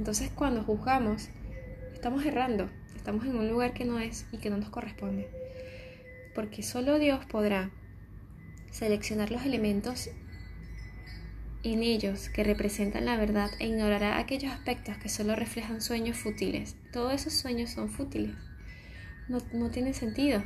Entonces 0.00 0.32
cuando 0.34 0.64
juzgamos, 0.64 1.28
estamos 1.92 2.26
errando, 2.26 2.70
estamos 2.96 3.24
en 3.24 3.36
un 3.36 3.48
lugar 3.48 3.72
que 3.72 3.84
no 3.84 4.00
es 4.00 4.26
y 4.32 4.38
que 4.38 4.50
no 4.50 4.56
nos 4.56 4.70
corresponde. 4.70 5.30
Porque 6.34 6.64
solo 6.64 6.98
Dios 6.98 7.24
podrá 7.26 7.70
seleccionar 8.72 9.30
los 9.30 9.46
elementos 9.46 10.10
en 11.62 11.84
ellos 11.84 12.30
que 12.30 12.42
representan 12.42 13.04
la 13.04 13.16
verdad 13.16 13.52
e 13.60 13.68
ignorará 13.68 14.18
aquellos 14.18 14.52
aspectos 14.52 14.96
que 14.96 15.08
solo 15.08 15.36
reflejan 15.36 15.80
sueños 15.80 16.16
fútiles. 16.16 16.74
Todos 16.92 17.12
esos 17.12 17.32
sueños 17.32 17.70
son 17.70 17.88
fútiles. 17.88 18.34
No, 19.28 19.38
no 19.52 19.70
tienen 19.70 19.94
sentido. 19.94 20.42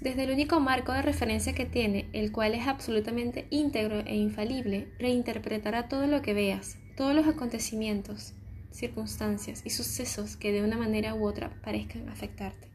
Desde 0.00 0.24
el 0.24 0.30
único 0.30 0.60
marco 0.60 0.92
de 0.92 1.02
referencia 1.02 1.54
que 1.54 1.64
tiene, 1.64 2.08
el 2.12 2.30
cual 2.30 2.54
es 2.54 2.66
absolutamente 2.66 3.46
íntegro 3.50 4.00
e 4.00 4.16
infalible, 4.16 4.88
reinterpretará 4.98 5.88
todo 5.88 6.06
lo 6.06 6.20
que 6.20 6.34
veas, 6.34 6.76
todos 6.96 7.14
los 7.14 7.26
acontecimientos, 7.26 8.34
circunstancias 8.70 9.62
y 9.64 9.70
sucesos 9.70 10.36
que 10.36 10.52
de 10.52 10.62
una 10.62 10.76
manera 10.76 11.14
u 11.14 11.26
otra 11.26 11.58
parezcan 11.62 12.08
afectarte, 12.08 12.68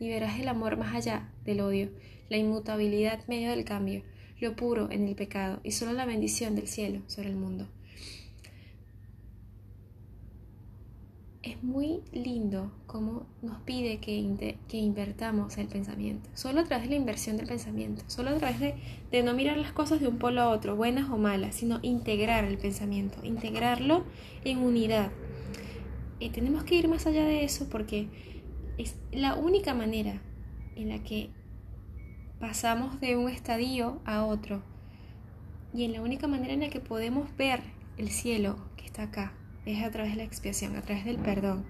y 0.00 0.08
verás 0.08 0.40
el 0.40 0.48
amor 0.48 0.76
más 0.76 0.94
allá 0.94 1.28
del 1.44 1.60
odio, 1.60 1.90
la 2.28 2.38
inmutabilidad 2.38 3.24
medio 3.28 3.50
del 3.50 3.64
cambio, 3.64 4.02
lo 4.40 4.56
puro 4.56 4.90
en 4.90 5.06
el 5.06 5.14
pecado 5.14 5.60
y 5.62 5.72
solo 5.72 5.92
la 5.92 6.06
bendición 6.06 6.56
del 6.56 6.66
cielo 6.66 7.02
sobre 7.06 7.28
el 7.28 7.36
mundo. 7.36 7.68
Es 11.42 11.62
muy 11.62 12.00
lindo 12.12 12.70
cómo 12.86 13.26
nos 13.42 13.60
pide 13.62 13.98
que, 13.98 14.56
que, 14.68 14.76
invertamos 14.76 15.58
el 15.58 15.66
pensamiento. 15.66 16.30
Solo 16.34 16.60
a 16.60 16.64
través 16.64 16.84
de 16.84 16.90
la 16.90 16.96
inversión 16.96 17.36
del 17.36 17.48
pensamiento, 17.48 18.04
solo 18.06 18.30
a 18.30 18.36
través 18.36 18.60
de, 18.60 19.22
no 19.22 19.34
mirar 19.34 19.56
las 19.56 19.72
cosas 19.72 20.00
de 20.00 20.06
un 20.06 20.18
polo 20.18 20.40
a 20.40 20.50
otro, 20.50 20.76
buenas 20.76 21.10
o 21.10 21.18
malas, 21.18 21.56
sino 21.56 21.80
integrar 21.82 22.44
el 22.44 22.58
pensamiento, 22.58 23.18
integrarlo 23.24 24.04
en 24.44 24.58
unidad. 24.58 25.10
Y 26.20 26.30
tenemos 26.30 26.62
que 26.62 26.76
ir 26.76 26.86
más 26.86 27.06
allá 27.06 27.24
de 27.24 27.44
eso 27.44 27.68
porque 27.68 28.08
es 28.78 28.96
la 29.10 29.34
única 29.34 29.74
manera 29.74 30.22
en 30.76 30.90
la 30.90 31.02
que 31.02 31.30
pasamos 32.38 33.00
de 33.00 33.16
un 33.16 33.28
estadio 33.28 34.00
a 34.04 34.24
otro 34.24 34.62
y 35.74 35.84
en 35.84 35.92
la 35.92 36.02
única 36.02 36.28
manera 36.28 36.54
en 36.54 36.60
la 36.60 36.70
que 36.70 36.80
podemos 36.80 37.36
ver 37.36 37.60
el 37.98 38.10
cielo 38.10 38.56
que 38.76 38.86
está 38.86 39.04
acá 39.04 39.32
es 39.66 39.82
a 39.82 39.90
través 39.90 40.12
de 40.12 40.18
la 40.18 40.24
expiación, 40.24 40.76
a 40.76 40.82
través 40.82 41.04
del 41.04 41.16
perdón, 41.16 41.64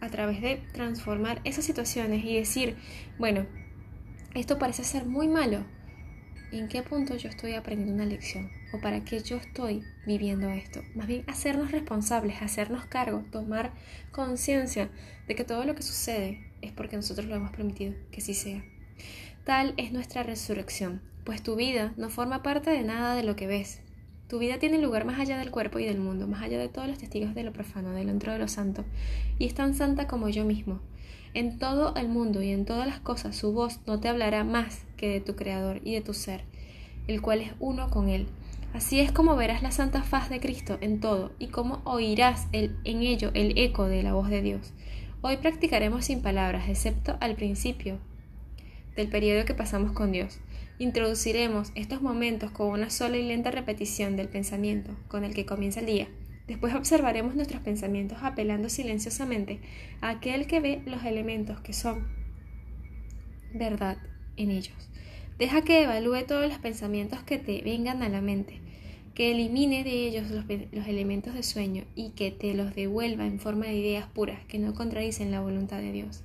a 0.00 0.08
través 0.08 0.40
de 0.40 0.62
transformar 0.72 1.40
esas 1.44 1.64
situaciones 1.64 2.24
y 2.24 2.36
decir, 2.36 2.76
bueno, 3.18 3.46
esto 4.34 4.58
parece 4.58 4.84
ser 4.84 5.04
muy 5.06 5.28
malo. 5.28 5.64
¿En 6.50 6.68
qué 6.68 6.82
punto 6.82 7.14
yo 7.16 7.28
estoy 7.28 7.54
aprendiendo 7.54 7.94
una 7.94 8.06
lección? 8.06 8.50
¿O 8.72 8.80
para 8.80 9.04
qué 9.04 9.20
yo 9.20 9.36
estoy 9.36 9.82
viviendo 10.06 10.48
esto? 10.48 10.82
Más 10.94 11.06
bien 11.06 11.24
hacernos 11.26 11.72
responsables, 11.72 12.40
hacernos 12.40 12.86
cargo, 12.86 13.24
tomar 13.30 13.72
conciencia 14.12 14.90
de 15.26 15.34
que 15.34 15.44
todo 15.44 15.64
lo 15.64 15.74
que 15.74 15.82
sucede 15.82 16.50
es 16.62 16.72
porque 16.72 16.96
nosotros 16.96 17.26
lo 17.26 17.36
hemos 17.36 17.50
permitido 17.50 17.94
que 18.10 18.22
sí 18.22 18.32
sea. 18.32 18.64
Tal 19.44 19.74
es 19.76 19.92
nuestra 19.92 20.22
resurrección, 20.22 21.02
pues 21.24 21.42
tu 21.42 21.54
vida 21.56 21.92
no 21.98 22.08
forma 22.08 22.42
parte 22.42 22.70
de 22.70 22.82
nada 22.82 23.14
de 23.14 23.24
lo 23.24 23.36
que 23.36 23.46
ves, 23.46 23.82
tu 24.28 24.38
vida 24.38 24.58
tiene 24.58 24.78
lugar 24.78 25.06
más 25.06 25.18
allá 25.18 25.38
del 25.38 25.50
cuerpo 25.50 25.78
y 25.78 25.86
del 25.86 25.98
mundo, 25.98 26.26
más 26.26 26.42
allá 26.42 26.58
de 26.58 26.68
todos 26.68 26.86
los 26.86 26.98
testigos 26.98 27.34
de 27.34 27.42
lo 27.42 27.52
profano, 27.52 27.92
del 27.92 28.10
entro 28.10 28.30
de 28.30 28.38
lo 28.38 28.46
santo, 28.46 28.84
y 29.38 29.46
es 29.46 29.54
tan 29.54 29.74
santa 29.74 30.06
como 30.06 30.28
yo 30.28 30.44
mismo. 30.44 30.80
En 31.32 31.58
todo 31.58 31.94
el 31.96 32.08
mundo 32.08 32.42
y 32.42 32.50
en 32.50 32.66
todas 32.66 32.86
las 32.86 33.00
cosas 33.00 33.36
su 33.36 33.52
voz 33.52 33.80
no 33.86 34.00
te 34.00 34.08
hablará 34.08 34.44
más 34.44 34.84
que 34.96 35.08
de 35.08 35.20
tu 35.20 35.34
Creador 35.34 35.80
y 35.82 35.94
de 35.94 36.02
tu 36.02 36.12
ser, 36.12 36.42
el 37.06 37.22
cual 37.22 37.40
es 37.40 37.52
uno 37.58 37.90
con 37.90 38.10
él. 38.10 38.26
Así 38.74 39.00
es 39.00 39.12
como 39.12 39.34
verás 39.34 39.62
la 39.62 39.70
santa 39.70 40.02
faz 40.02 40.28
de 40.28 40.40
Cristo 40.40 40.76
en 40.82 41.00
todo 41.00 41.32
y 41.38 41.46
como 41.46 41.80
oirás 41.84 42.48
en 42.52 42.76
ello 42.84 43.30
el 43.32 43.56
eco 43.56 43.86
de 43.86 44.02
la 44.02 44.12
voz 44.12 44.28
de 44.28 44.42
Dios. 44.42 44.72
Hoy 45.22 45.38
practicaremos 45.38 46.04
sin 46.04 46.20
palabras, 46.20 46.68
excepto 46.68 47.16
al 47.20 47.34
principio 47.34 47.98
del 48.94 49.08
periodo 49.08 49.46
que 49.46 49.54
pasamos 49.54 49.92
con 49.92 50.12
Dios 50.12 50.38
Introduciremos 50.80 51.72
estos 51.74 52.02
momentos 52.02 52.52
con 52.52 52.68
una 52.68 52.88
sola 52.88 53.16
y 53.16 53.26
lenta 53.26 53.50
repetición 53.50 54.14
del 54.14 54.28
pensamiento 54.28 54.96
con 55.08 55.24
el 55.24 55.34
que 55.34 55.44
comienza 55.44 55.80
el 55.80 55.86
día. 55.86 56.06
Después 56.46 56.72
observaremos 56.72 57.34
nuestros 57.34 57.60
pensamientos 57.62 58.18
apelando 58.22 58.68
silenciosamente 58.68 59.58
a 60.00 60.10
aquel 60.10 60.46
que 60.46 60.60
ve 60.60 60.82
los 60.86 61.04
elementos 61.04 61.60
que 61.60 61.72
son 61.72 62.06
verdad 63.52 63.98
en 64.36 64.52
ellos. 64.52 64.76
Deja 65.36 65.62
que 65.62 65.82
evalúe 65.82 66.24
todos 66.28 66.48
los 66.48 66.58
pensamientos 66.58 67.24
que 67.24 67.38
te 67.38 67.60
vengan 67.62 68.04
a 68.04 68.08
la 68.08 68.20
mente, 68.20 68.60
que 69.14 69.32
elimine 69.32 69.82
de 69.82 70.06
ellos 70.06 70.30
los, 70.30 70.44
elementos 70.48 71.34
de 71.34 71.42
sueño 71.42 71.86
y 71.96 72.10
que 72.10 72.30
te 72.30 72.54
los 72.54 72.76
devuelva 72.76 73.26
en 73.26 73.40
forma 73.40 73.66
de 73.66 73.74
ideas 73.74 74.06
puras 74.06 74.44
que 74.46 74.60
no 74.60 74.74
contradicen 74.74 75.32
la 75.32 75.40
voluntad 75.40 75.78
de 75.78 75.90
Dios. 75.90 76.22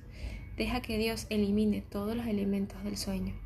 Deja 0.56 0.80
que 0.80 0.96
Dios 0.96 1.26
elimine 1.28 1.82
todos 1.82 2.16
los 2.16 2.28
elementos 2.28 2.84
del 2.84 2.96
sueño. 2.96 3.43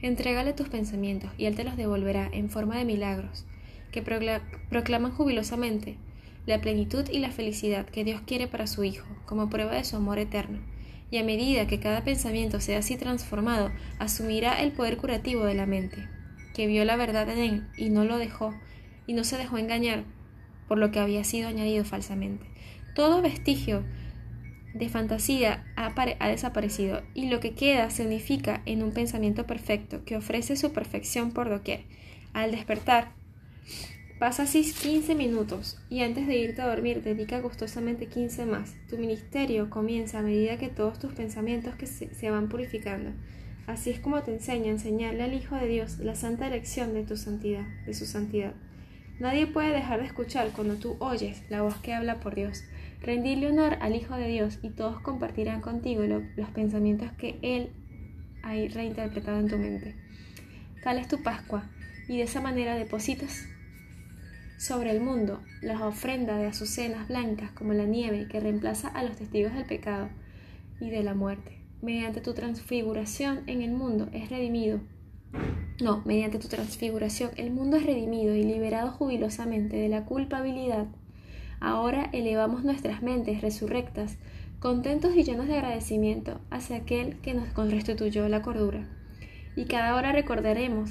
Entrégale 0.00 0.52
tus 0.52 0.68
pensamientos 0.68 1.30
y 1.36 1.46
Él 1.46 1.56
te 1.56 1.64
los 1.64 1.76
devolverá 1.76 2.28
en 2.32 2.50
forma 2.50 2.76
de 2.76 2.84
milagros 2.84 3.44
que 3.90 4.02
proclaman 4.02 5.12
jubilosamente 5.12 5.96
la 6.46 6.60
plenitud 6.60 7.04
y 7.10 7.18
la 7.18 7.30
felicidad 7.30 7.86
que 7.86 8.04
Dios 8.04 8.22
quiere 8.26 8.46
para 8.46 8.66
su 8.66 8.84
Hijo, 8.84 9.06
como 9.26 9.50
prueba 9.50 9.74
de 9.74 9.84
su 9.84 9.96
amor 9.96 10.18
eterno. 10.18 10.60
Y 11.10 11.18
a 11.18 11.24
medida 11.24 11.66
que 11.66 11.80
cada 11.80 12.04
pensamiento 12.04 12.60
sea 12.60 12.78
así 12.78 12.96
transformado, 12.96 13.70
asumirá 13.98 14.62
el 14.62 14.72
poder 14.72 14.98
curativo 14.98 15.44
de 15.44 15.54
la 15.54 15.66
mente, 15.66 16.08
que 16.54 16.66
vio 16.66 16.84
la 16.84 16.96
verdad 16.96 17.28
en 17.30 17.38
él 17.38 17.68
y 17.76 17.88
no 17.88 18.04
lo 18.04 18.18
dejó, 18.18 18.54
y 19.06 19.14
no 19.14 19.24
se 19.24 19.38
dejó 19.38 19.58
engañar 19.58 20.04
por 20.68 20.78
lo 20.78 20.90
que 20.90 21.00
había 21.00 21.24
sido 21.24 21.48
añadido 21.48 21.84
falsamente. 21.84 22.46
Todo 22.94 23.22
vestigio 23.22 23.84
de 24.74 24.88
fantasía 24.88 25.64
ha, 25.76 26.28
desaparecido 26.28 27.02
y 27.14 27.28
lo 27.28 27.40
que 27.40 27.54
queda 27.54 27.90
se 27.90 28.06
unifica 28.06 28.62
en 28.66 28.82
un 28.82 28.92
pensamiento 28.92 29.46
perfecto 29.46 30.04
que 30.04 30.16
ofrece 30.16 30.56
su 30.56 30.72
perfección 30.72 31.32
por 31.32 31.48
doquier. 31.48 31.84
Al 32.32 32.50
despertar, 32.50 33.12
pasa 34.18 34.44
así 34.44 34.72
15 34.72 35.14
minutos 35.14 35.78
y 35.88 36.00
antes 36.02 36.26
de 36.26 36.36
irte 36.36 36.62
a 36.62 36.68
dormir 36.68 37.02
dedica 37.02 37.40
gustosamente 37.40 38.06
15 38.06 38.46
más. 38.46 38.74
Tu 38.88 38.98
ministerio 38.98 39.70
comienza 39.70 40.18
a 40.18 40.22
medida 40.22 40.58
que 40.58 40.68
todos 40.68 40.98
tus 40.98 41.12
pensamientos 41.12 41.74
se, 41.84 42.14
se 42.14 42.30
van 42.30 42.48
purificando. 42.48 43.10
Así 43.66 43.90
es 43.90 44.00
como 44.00 44.22
te 44.22 44.32
enseña 44.32 44.68
a 44.68 44.72
enseñarle 44.72 45.22
al 45.22 45.34
Hijo 45.34 45.54
de 45.56 45.66
Dios 45.66 45.98
la 45.98 46.14
santa 46.14 46.46
elección 46.46 46.94
de 46.94 47.04
tu 47.04 47.16
santidad, 47.16 47.66
de 47.84 47.94
su 47.94 48.06
santidad. 48.06 48.54
Nadie 49.18 49.46
puede 49.46 49.72
dejar 49.72 50.00
de 50.00 50.06
escuchar 50.06 50.52
cuando 50.52 50.76
tú 50.76 50.96
oyes 51.00 51.42
la 51.50 51.62
voz 51.62 51.76
que 51.78 51.92
habla 51.92 52.20
por 52.20 52.34
Dios. 52.34 52.62
Rendirle 53.00 53.48
honor 53.48 53.78
al 53.80 53.94
Hijo 53.94 54.16
de 54.16 54.28
Dios 54.28 54.58
y 54.62 54.70
todos 54.70 55.00
compartirán 55.00 55.60
contigo 55.60 56.02
los 56.02 56.50
pensamientos 56.50 57.12
que 57.12 57.38
Él 57.42 57.70
ha 58.42 58.52
reinterpretado 58.52 59.38
en 59.38 59.48
tu 59.48 59.56
mente. 59.56 59.94
Tal 60.82 60.98
es 60.98 61.08
tu 61.08 61.22
Pascua, 61.22 61.70
y 62.08 62.16
de 62.16 62.22
esa 62.24 62.40
manera 62.40 62.74
depositas 62.74 63.46
sobre 64.58 64.90
el 64.90 65.00
mundo 65.00 65.40
las 65.62 65.80
ofrendas 65.80 66.38
de 66.38 66.46
azucenas 66.46 67.06
blancas 67.08 67.52
como 67.52 67.74
la 67.74 67.84
nieve 67.84 68.26
que 68.28 68.40
reemplaza 68.40 68.88
a 68.88 69.04
los 69.04 69.16
testigos 69.16 69.54
del 69.54 69.66
pecado 69.66 70.08
y 70.80 70.90
de 70.90 71.02
la 71.04 71.14
muerte. 71.14 71.58
Mediante 71.80 72.20
tu 72.20 72.34
transfiguración 72.34 73.42
en 73.46 73.62
el 73.62 73.70
mundo 73.70 74.08
es 74.12 74.30
redimido. 74.30 74.80
No, 75.80 76.02
mediante 76.04 76.40
tu 76.40 76.48
transfiguración 76.48 77.30
el 77.36 77.52
mundo 77.52 77.76
es 77.76 77.86
redimido 77.86 78.34
y 78.34 78.42
liberado 78.42 78.90
jubilosamente 78.90 79.76
de 79.76 79.88
la 79.88 80.04
culpabilidad 80.04 80.86
Ahora 81.60 82.08
elevamos 82.12 82.64
nuestras 82.64 83.02
mentes 83.02 83.40
resurrectas, 83.40 84.16
contentos 84.60 85.16
y 85.16 85.24
llenos 85.24 85.48
de 85.48 85.54
agradecimiento 85.54 86.40
hacia 86.50 86.76
aquel 86.76 87.20
que 87.20 87.34
nos 87.34 87.48
restituyó 87.54 88.28
la 88.28 88.42
cordura. 88.42 88.88
Y 89.56 89.64
cada 89.64 89.96
hora 89.96 90.12
recordaremos 90.12 90.90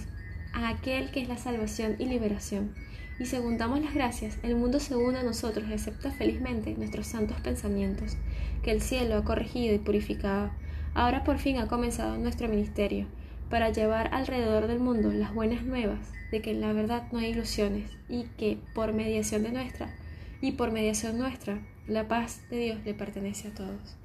a 0.54 0.70
aquel 0.70 1.12
que 1.12 1.22
es 1.22 1.30
la 1.30 1.38
salvación 1.38 1.96
y 2.00 2.06
liberación. 2.06 2.74
Y 3.20 3.26
según 3.26 3.58
damos 3.58 3.82
las 3.82 3.94
gracias, 3.94 4.38
el 4.44 4.56
mundo 4.56 4.80
se 4.80 4.96
une 4.96 5.20
a 5.20 5.24
nosotros 5.24 5.68
y 5.70 5.74
acepta 5.74 6.12
felizmente 6.12 6.76
nuestros 6.78 7.08
santos 7.08 7.40
pensamientos, 7.42 8.18
que 8.62 8.72
el 8.72 8.82
cielo 8.82 9.18
ha 9.18 9.24
corregido 9.24 9.74
y 9.74 9.80
purificado. 9.80 10.52
Ahora 10.94 11.24
por 11.24 11.39
fin 11.39 11.58
ha 11.58 11.68
comenzado 11.68 12.18
nuestro 12.18 12.48
ministerio, 12.48 13.08
para 13.50 13.70
llevar 13.70 14.13
alrededor 14.13 14.68
del 14.68 14.80
mundo 14.80 15.12
las 15.12 15.34
buenas 15.34 15.63
nuevas 15.63 16.00
de 16.32 16.41
que 16.41 16.52
en 16.52 16.62
la 16.62 16.74
verdad 16.74 17.04
no 17.12 17.20
hay 17.20 17.30
ilusiones 17.30 17.89
y 18.10 18.24
que, 18.38 18.58
por 18.76 18.94
mediación 18.94 19.44
de 19.44 19.52
nuestra, 19.52 19.96
y 20.41 20.54
por 20.54 20.71
mediación 20.71 21.17
nuestra, 21.17 21.60
la 21.88 22.08
paz 22.08 22.41
de 22.50 22.58
Dios 22.58 22.80
le 22.86 22.93
pertenece 22.93 23.47
a 23.50 23.54
todos. 23.54 23.97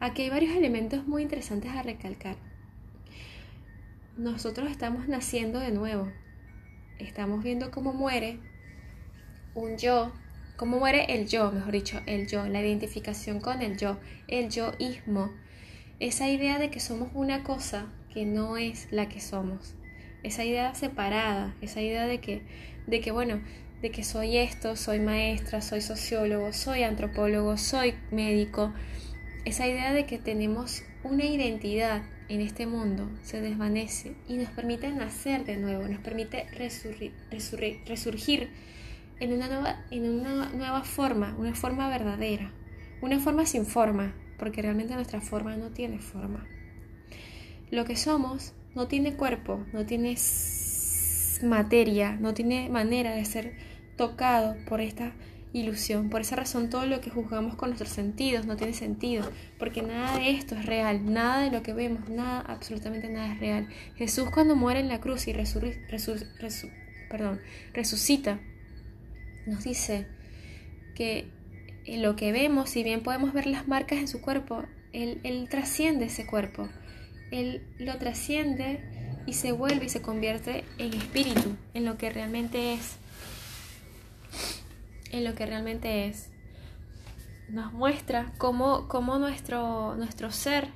Aquí 0.00 0.22
hay 0.22 0.30
varios 0.30 0.56
elementos 0.56 1.06
muy 1.06 1.22
interesantes 1.22 1.70
a 1.70 1.82
recalcar. 1.82 2.36
Nosotros 4.16 4.70
estamos 4.70 5.08
naciendo 5.08 5.60
de 5.60 5.70
nuevo. 5.70 6.10
Estamos 6.98 7.42
viendo 7.44 7.70
cómo 7.70 7.92
muere 7.92 8.38
un 9.54 9.76
yo, 9.76 10.12
cómo 10.56 10.78
muere 10.78 11.14
el 11.14 11.26
yo, 11.28 11.52
mejor 11.52 11.72
dicho, 11.72 12.00
el 12.06 12.26
yo, 12.26 12.46
la 12.46 12.60
identificación 12.60 13.40
con 13.40 13.62
el 13.62 13.76
yo, 13.76 13.98
el 14.28 14.48
yoísmo, 14.48 15.32
esa 16.00 16.28
idea 16.28 16.58
de 16.58 16.70
que 16.70 16.80
somos 16.80 17.10
una 17.14 17.42
cosa 17.44 17.86
que 18.12 18.26
no 18.26 18.56
es 18.56 18.88
la 18.90 19.08
que 19.08 19.20
somos, 19.20 19.74
esa 20.22 20.44
idea 20.44 20.74
separada, 20.74 21.54
esa 21.60 21.80
idea 21.80 22.06
de 22.06 22.20
que, 22.20 22.42
de 22.86 23.00
que 23.00 23.12
bueno, 23.12 23.40
de 23.82 23.90
que 23.90 24.04
soy 24.04 24.36
esto, 24.36 24.76
soy 24.76 25.00
maestra, 25.00 25.60
soy 25.60 25.80
sociólogo, 25.80 26.52
soy 26.52 26.84
antropólogo, 26.84 27.58
soy 27.58 27.94
médico. 28.12 28.72
Esa 29.44 29.66
idea 29.66 29.92
de 29.92 30.06
que 30.06 30.18
tenemos 30.18 30.84
una 31.02 31.24
identidad 31.24 32.02
en 32.28 32.40
este 32.40 32.66
mundo 32.66 33.10
se 33.24 33.40
desvanece 33.40 34.14
y 34.28 34.36
nos 34.36 34.50
permite 34.50 34.88
nacer 34.92 35.44
de 35.44 35.56
nuevo, 35.56 35.88
nos 35.88 36.00
permite 36.00 36.46
resurgir 37.88 38.50
en 39.18 39.32
una, 39.32 39.48
nueva, 39.48 39.84
en 39.90 40.08
una 40.08 40.50
nueva 40.50 40.84
forma, 40.84 41.34
una 41.36 41.54
forma 41.56 41.88
verdadera, 41.88 42.52
una 43.00 43.18
forma 43.18 43.46
sin 43.46 43.66
forma, 43.66 44.14
porque 44.38 44.62
realmente 44.62 44.94
nuestra 44.94 45.20
forma 45.20 45.56
no 45.56 45.70
tiene 45.70 45.98
forma. 45.98 46.46
Lo 47.72 47.84
que 47.84 47.96
somos 47.96 48.54
no 48.76 48.86
tiene 48.86 49.14
cuerpo, 49.14 49.66
no 49.72 49.84
tiene 49.86 50.16
materia, 51.42 52.16
no 52.20 52.32
tiene 52.32 52.68
manera 52.68 53.12
de 53.12 53.24
ser 53.24 53.71
tocado 53.96 54.56
por 54.66 54.80
esta 54.80 55.12
ilusión. 55.52 56.10
Por 56.10 56.22
esa 56.22 56.36
razón 56.36 56.70
todo 56.70 56.86
lo 56.86 57.00
que 57.00 57.10
juzgamos 57.10 57.56
con 57.56 57.70
nuestros 57.70 57.90
sentidos 57.90 58.46
no 58.46 58.56
tiene 58.56 58.72
sentido, 58.72 59.30
porque 59.58 59.82
nada 59.82 60.18
de 60.18 60.30
esto 60.30 60.54
es 60.54 60.66
real, 60.66 61.12
nada 61.12 61.42
de 61.42 61.50
lo 61.50 61.62
que 61.62 61.72
vemos, 61.72 62.08
nada, 62.08 62.40
absolutamente 62.40 63.08
nada 63.08 63.32
es 63.34 63.40
real. 63.40 63.68
Jesús 63.96 64.30
cuando 64.30 64.56
muere 64.56 64.80
en 64.80 64.88
la 64.88 65.00
cruz 65.00 65.28
y 65.28 65.34
perdón, 67.10 67.40
resucita, 67.74 68.40
nos 69.46 69.64
dice 69.64 70.06
que 70.94 71.28
lo 71.86 72.16
que 72.16 72.32
vemos, 72.32 72.70
si 72.70 72.82
bien 72.82 73.02
podemos 73.02 73.32
ver 73.32 73.46
las 73.46 73.68
marcas 73.68 73.98
en 73.98 74.08
su 74.08 74.20
cuerpo, 74.22 74.64
él, 74.92 75.20
él 75.24 75.48
trasciende 75.50 76.06
ese 76.06 76.26
cuerpo, 76.26 76.68
Él 77.30 77.62
lo 77.78 77.96
trasciende 77.96 78.80
y 79.26 79.34
se 79.34 79.52
vuelve 79.52 79.86
y 79.86 79.88
se 79.88 80.02
convierte 80.02 80.64
en 80.78 80.92
espíritu, 80.92 81.56
en 81.74 81.84
lo 81.84 81.96
que 81.96 82.10
realmente 82.10 82.74
es 82.74 82.96
en 85.12 85.24
lo 85.24 85.34
que 85.34 85.46
realmente 85.46 86.08
es. 86.08 86.30
Nos 87.48 87.72
muestra 87.72 88.32
cómo, 88.38 88.88
cómo 88.88 89.18
nuestro, 89.18 89.94
nuestro 89.96 90.30
ser 90.32 90.68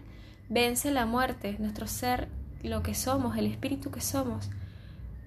vence 0.49 0.91
la 0.91 1.07
muerte, 1.07 1.57
nuestro 1.59 1.87
ser, 1.87 2.29
lo 2.63 2.83
que 2.83 2.95
somos, 2.95 3.37
el 3.37 3.47
espíritu 3.47 3.91
que 3.91 4.01
somos, 4.01 4.51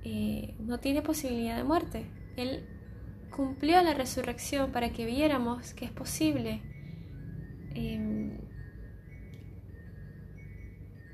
eh, 0.04 0.56
no 0.60 0.80
tiene 0.80 1.02
posibilidad 1.02 1.58
de 1.58 1.64
muerte. 1.64 2.06
Él 2.38 2.66
cumplió 3.30 3.82
la 3.82 3.94
resurrección 3.94 4.72
para 4.72 4.92
que 4.92 5.06
viéramos 5.06 5.74
que 5.74 5.86
es 5.86 5.92
posible 5.92 6.62
em, 7.74 8.38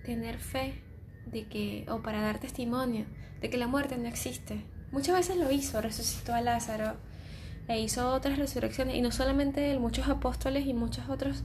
tener 0.03 0.39
fe 0.39 0.81
de 1.25 1.47
que, 1.47 1.85
o 1.89 2.01
para 2.01 2.21
dar 2.21 2.39
testimonio 2.39 3.05
de 3.41 3.49
que 3.49 3.57
la 3.57 3.67
muerte 3.67 3.97
no 3.97 4.07
existe. 4.07 4.63
Muchas 4.91 5.15
veces 5.15 5.37
lo 5.37 5.51
hizo, 5.51 5.81
resucitó 5.81 6.33
a 6.33 6.41
Lázaro, 6.41 6.95
e 7.67 7.79
hizo 7.79 8.13
otras 8.13 8.37
resurrecciones, 8.37 8.95
y 8.95 9.01
no 9.01 9.11
solamente 9.11 9.71
él, 9.71 9.79
muchos 9.79 10.07
apóstoles 10.07 10.65
y 10.67 10.73
muchos 10.73 11.09
otros 11.09 11.43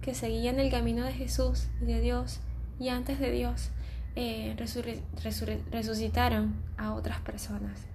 que 0.00 0.14
seguían 0.14 0.60
el 0.60 0.70
camino 0.70 1.04
de 1.04 1.12
Jesús 1.12 1.68
y 1.82 1.86
de 1.86 2.00
Dios, 2.00 2.40
y 2.78 2.88
antes 2.88 3.18
de 3.18 3.30
Dios, 3.30 3.70
eh, 4.16 4.56
resucitaron 5.70 6.54
a 6.76 6.94
otras 6.94 7.20
personas. 7.20 7.86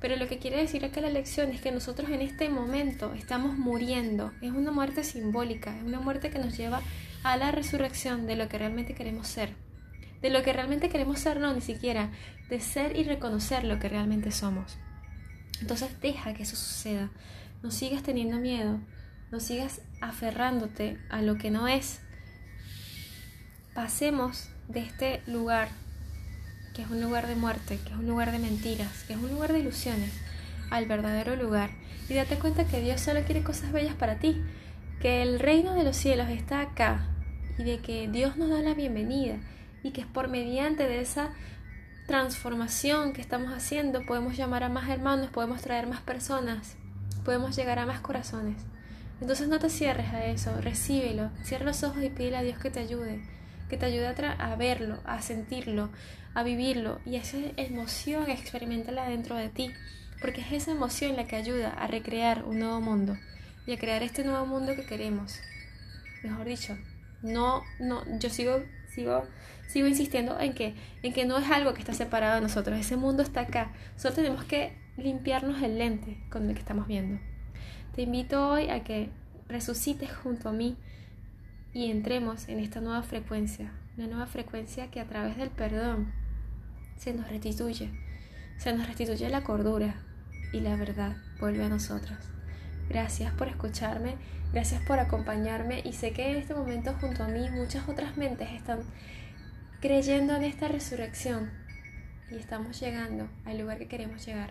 Pero 0.00 0.16
lo 0.16 0.28
que 0.28 0.38
quiere 0.38 0.56
decir 0.56 0.84
acá 0.84 1.00
la 1.00 1.10
lección 1.10 1.50
es 1.50 1.60
que 1.60 1.70
nosotros 1.72 2.10
en 2.10 2.22
este 2.22 2.48
momento 2.48 3.12
estamos 3.12 3.58
muriendo. 3.58 4.32
Es 4.40 4.50
una 4.50 4.72
muerte 4.72 5.04
simbólica, 5.04 5.76
es 5.76 5.84
una 5.84 6.00
muerte 6.00 6.30
que 6.30 6.38
nos 6.38 6.56
lleva 6.56 6.80
a 7.22 7.36
la 7.36 7.52
resurrección 7.52 8.26
de 8.26 8.36
lo 8.36 8.48
que 8.48 8.58
realmente 8.58 8.94
queremos 8.94 9.28
ser. 9.28 9.54
De 10.22 10.30
lo 10.30 10.42
que 10.42 10.54
realmente 10.54 10.88
queremos 10.88 11.20
ser, 11.20 11.38
no, 11.38 11.52
ni 11.52 11.60
siquiera, 11.60 12.10
de 12.48 12.60
ser 12.60 12.96
y 12.96 13.04
reconocer 13.04 13.64
lo 13.64 13.78
que 13.78 13.90
realmente 13.90 14.30
somos. 14.30 14.78
Entonces 15.60 15.90
deja 16.00 16.34
que 16.34 16.42
eso 16.42 16.56
suceda. 16.56 17.10
No 17.62 17.70
sigas 17.70 18.02
teniendo 18.02 18.38
miedo, 18.38 18.80
no 19.30 19.40
sigas 19.40 19.80
aferrándote 20.00 20.98
a 21.10 21.22
lo 21.22 21.36
que 21.38 21.50
no 21.50 21.68
es. 21.68 22.00
Pasemos 23.74 24.48
de 24.68 24.80
este 24.80 25.22
lugar 25.26 25.68
que 26.74 26.82
es 26.82 26.90
un 26.90 27.00
lugar 27.00 27.26
de 27.26 27.34
muerte, 27.34 27.78
que 27.84 27.92
es 27.92 27.98
un 27.98 28.06
lugar 28.06 28.32
de 28.32 28.38
mentiras, 28.38 29.04
que 29.04 29.14
es 29.14 29.18
un 29.18 29.30
lugar 29.30 29.52
de 29.52 29.60
ilusiones, 29.60 30.12
al 30.70 30.86
verdadero 30.86 31.36
lugar. 31.36 31.70
Y 32.08 32.14
date 32.14 32.36
cuenta 32.36 32.64
que 32.64 32.80
Dios 32.80 33.00
solo 33.00 33.22
quiere 33.24 33.42
cosas 33.42 33.72
bellas 33.72 33.94
para 33.94 34.18
ti, 34.18 34.40
que 35.00 35.22
el 35.22 35.40
reino 35.40 35.74
de 35.74 35.84
los 35.84 35.96
cielos 35.96 36.28
está 36.28 36.60
acá 36.60 37.08
y 37.58 37.64
de 37.64 37.78
que 37.80 38.08
Dios 38.08 38.36
nos 38.36 38.50
da 38.50 38.60
la 38.60 38.74
bienvenida 38.74 39.36
y 39.82 39.90
que 39.90 40.02
es 40.02 40.06
por 40.06 40.28
mediante 40.28 40.86
de 40.86 41.00
esa 41.00 41.30
transformación 42.10 43.12
que 43.12 43.20
estamos 43.20 43.52
haciendo 43.52 44.04
podemos 44.04 44.36
llamar 44.36 44.64
a 44.64 44.68
más 44.68 44.90
hermanos, 44.90 45.30
podemos 45.30 45.62
traer 45.62 45.86
más 45.86 46.00
personas, 46.00 46.74
podemos 47.24 47.54
llegar 47.54 47.78
a 47.78 47.86
más 47.86 48.00
corazones. 48.00 48.56
Entonces 49.20 49.46
no 49.46 49.60
te 49.60 49.70
cierres 49.70 50.12
a 50.12 50.26
eso, 50.26 50.60
recíbelo, 50.60 51.30
cierra 51.44 51.66
los 51.66 51.84
ojos 51.84 52.02
y 52.02 52.10
pídele 52.10 52.36
a 52.38 52.42
Dios 52.42 52.58
que 52.58 52.68
te 52.68 52.80
ayude, 52.80 53.22
que 53.68 53.76
te 53.76 53.86
ayude 53.86 54.08
a, 54.08 54.56
verlo, 54.56 54.98
a 55.04 55.22
sentirlo, 55.22 55.88
a 56.34 56.42
vivirlo 56.42 56.98
y 57.06 57.14
esa 57.14 57.36
emoción 57.56 58.28
experimentala 58.28 59.08
dentro 59.08 59.36
de 59.36 59.48
ti, 59.48 59.70
porque 60.20 60.40
es 60.40 60.50
esa 60.50 60.72
emoción 60.72 61.14
la 61.14 61.28
que 61.28 61.36
ayuda 61.36 61.70
a 61.70 61.86
recrear 61.86 62.42
un 62.42 62.58
nuevo 62.58 62.80
mundo 62.80 63.16
y 63.68 63.72
a 63.72 63.78
crear 63.78 64.02
este 64.02 64.24
nuevo 64.24 64.46
mundo 64.46 64.74
que 64.74 64.84
queremos. 64.84 65.38
Mejor 66.24 66.44
dicho, 66.44 66.76
no, 67.22 67.62
no, 67.78 68.02
yo 68.18 68.30
sigo, 68.30 68.64
sigo, 68.92 69.28
sigo 69.70 69.86
insistiendo 69.86 70.40
en 70.40 70.52
que, 70.52 70.74
en 71.04 71.12
que 71.12 71.24
no 71.24 71.38
es 71.38 71.48
algo 71.48 71.74
que 71.74 71.78
está 71.78 71.94
separado 71.94 72.34
de 72.34 72.40
nosotros, 72.40 72.76
ese 72.76 72.96
mundo 72.96 73.22
está 73.22 73.42
acá, 73.42 73.70
solo 73.96 74.16
tenemos 74.16 74.44
que 74.44 74.72
limpiarnos 74.96 75.62
el 75.62 75.78
lente 75.78 76.18
con 76.28 76.48
el 76.48 76.54
que 76.54 76.60
estamos 76.60 76.88
viendo. 76.88 77.20
Te 77.94 78.02
invito 78.02 78.48
hoy 78.48 78.68
a 78.68 78.82
que 78.82 79.10
resucites 79.48 80.12
junto 80.12 80.48
a 80.48 80.52
mí 80.52 80.76
y 81.72 81.88
entremos 81.88 82.48
en 82.48 82.58
esta 82.58 82.80
nueva 82.80 83.02
frecuencia, 83.02 83.70
una 83.96 84.08
nueva 84.08 84.26
frecuencia 84.26 84.90
que 84.90 84.98
a 84.98 85.06
través 85.06 85.36
del 85.36 85.50
perdón 85.50 86.12
se 86.96 87.14
nos 87.14 87.28
restituye, 87.28 87.90
se 88.58 88.72
nos 88.72 88.88
restituye 88.88 89.28
la 89.28 89.44
cordura 89.44 89.94
y 90.52 90.60
la 90.60 90.74
verdad 90.74 91.16
vuelve 91.38 91.64
a 91.64 91.68
nosotros. 91.68 92.18
Gracias 92.88 93.32
por 93.34 93.46
escucharme, 93.46 94.16
gracias 94.52 94.82
por 94.82 94.98
acompañarme 94.98 95.80
y 95.84 95.92
sé 95.92 96.10
que 96.10 96.32
en 96.32 96.38
este 96.38 96.54
momento 96.54 96.92
junto 97.00 97.22
a 97.22 97.28
mí 97.28 97.48
muchas 97.50 97.88
otras 97.88 98.16
mentes 98.16 98.50
están 98.50 98.80
creyendo 99.80 100.36
en 100.36 100.44
esta 100.44 100.68
resurrección 100.68 101.50
y 102.30 102.36
estamos 102.36 102.78
llegando 102.80 103.28
al 103.44 103.58
lugar 103.58 103.78
que 103.78 103.88
queremos 103.88 104.24
llegar, 104.26 104.50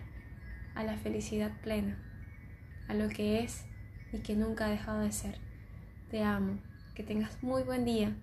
a 0.75 0.83
la 0.83 0.97
felicidad 0.97 1.51
plena 1.61 1.97
a 2.87 2.95
lo 2.95 3.07
que 3.09 3.43
es 3.43 3.65
y 4.11 4.19
que 4.19 4.35
nunca 4.35 4.65
ha 4.65 4.69
dejado 4.69 5.01
de 5.01 5.11
ser. 5.11 5.37
Te 6.09 6.23
amo, 6.23 6.59
que 6.95 7.03
tengas 7.03 7.43
muy 7.43 7.61
buen 7.61 7.85
día 7.85 8.15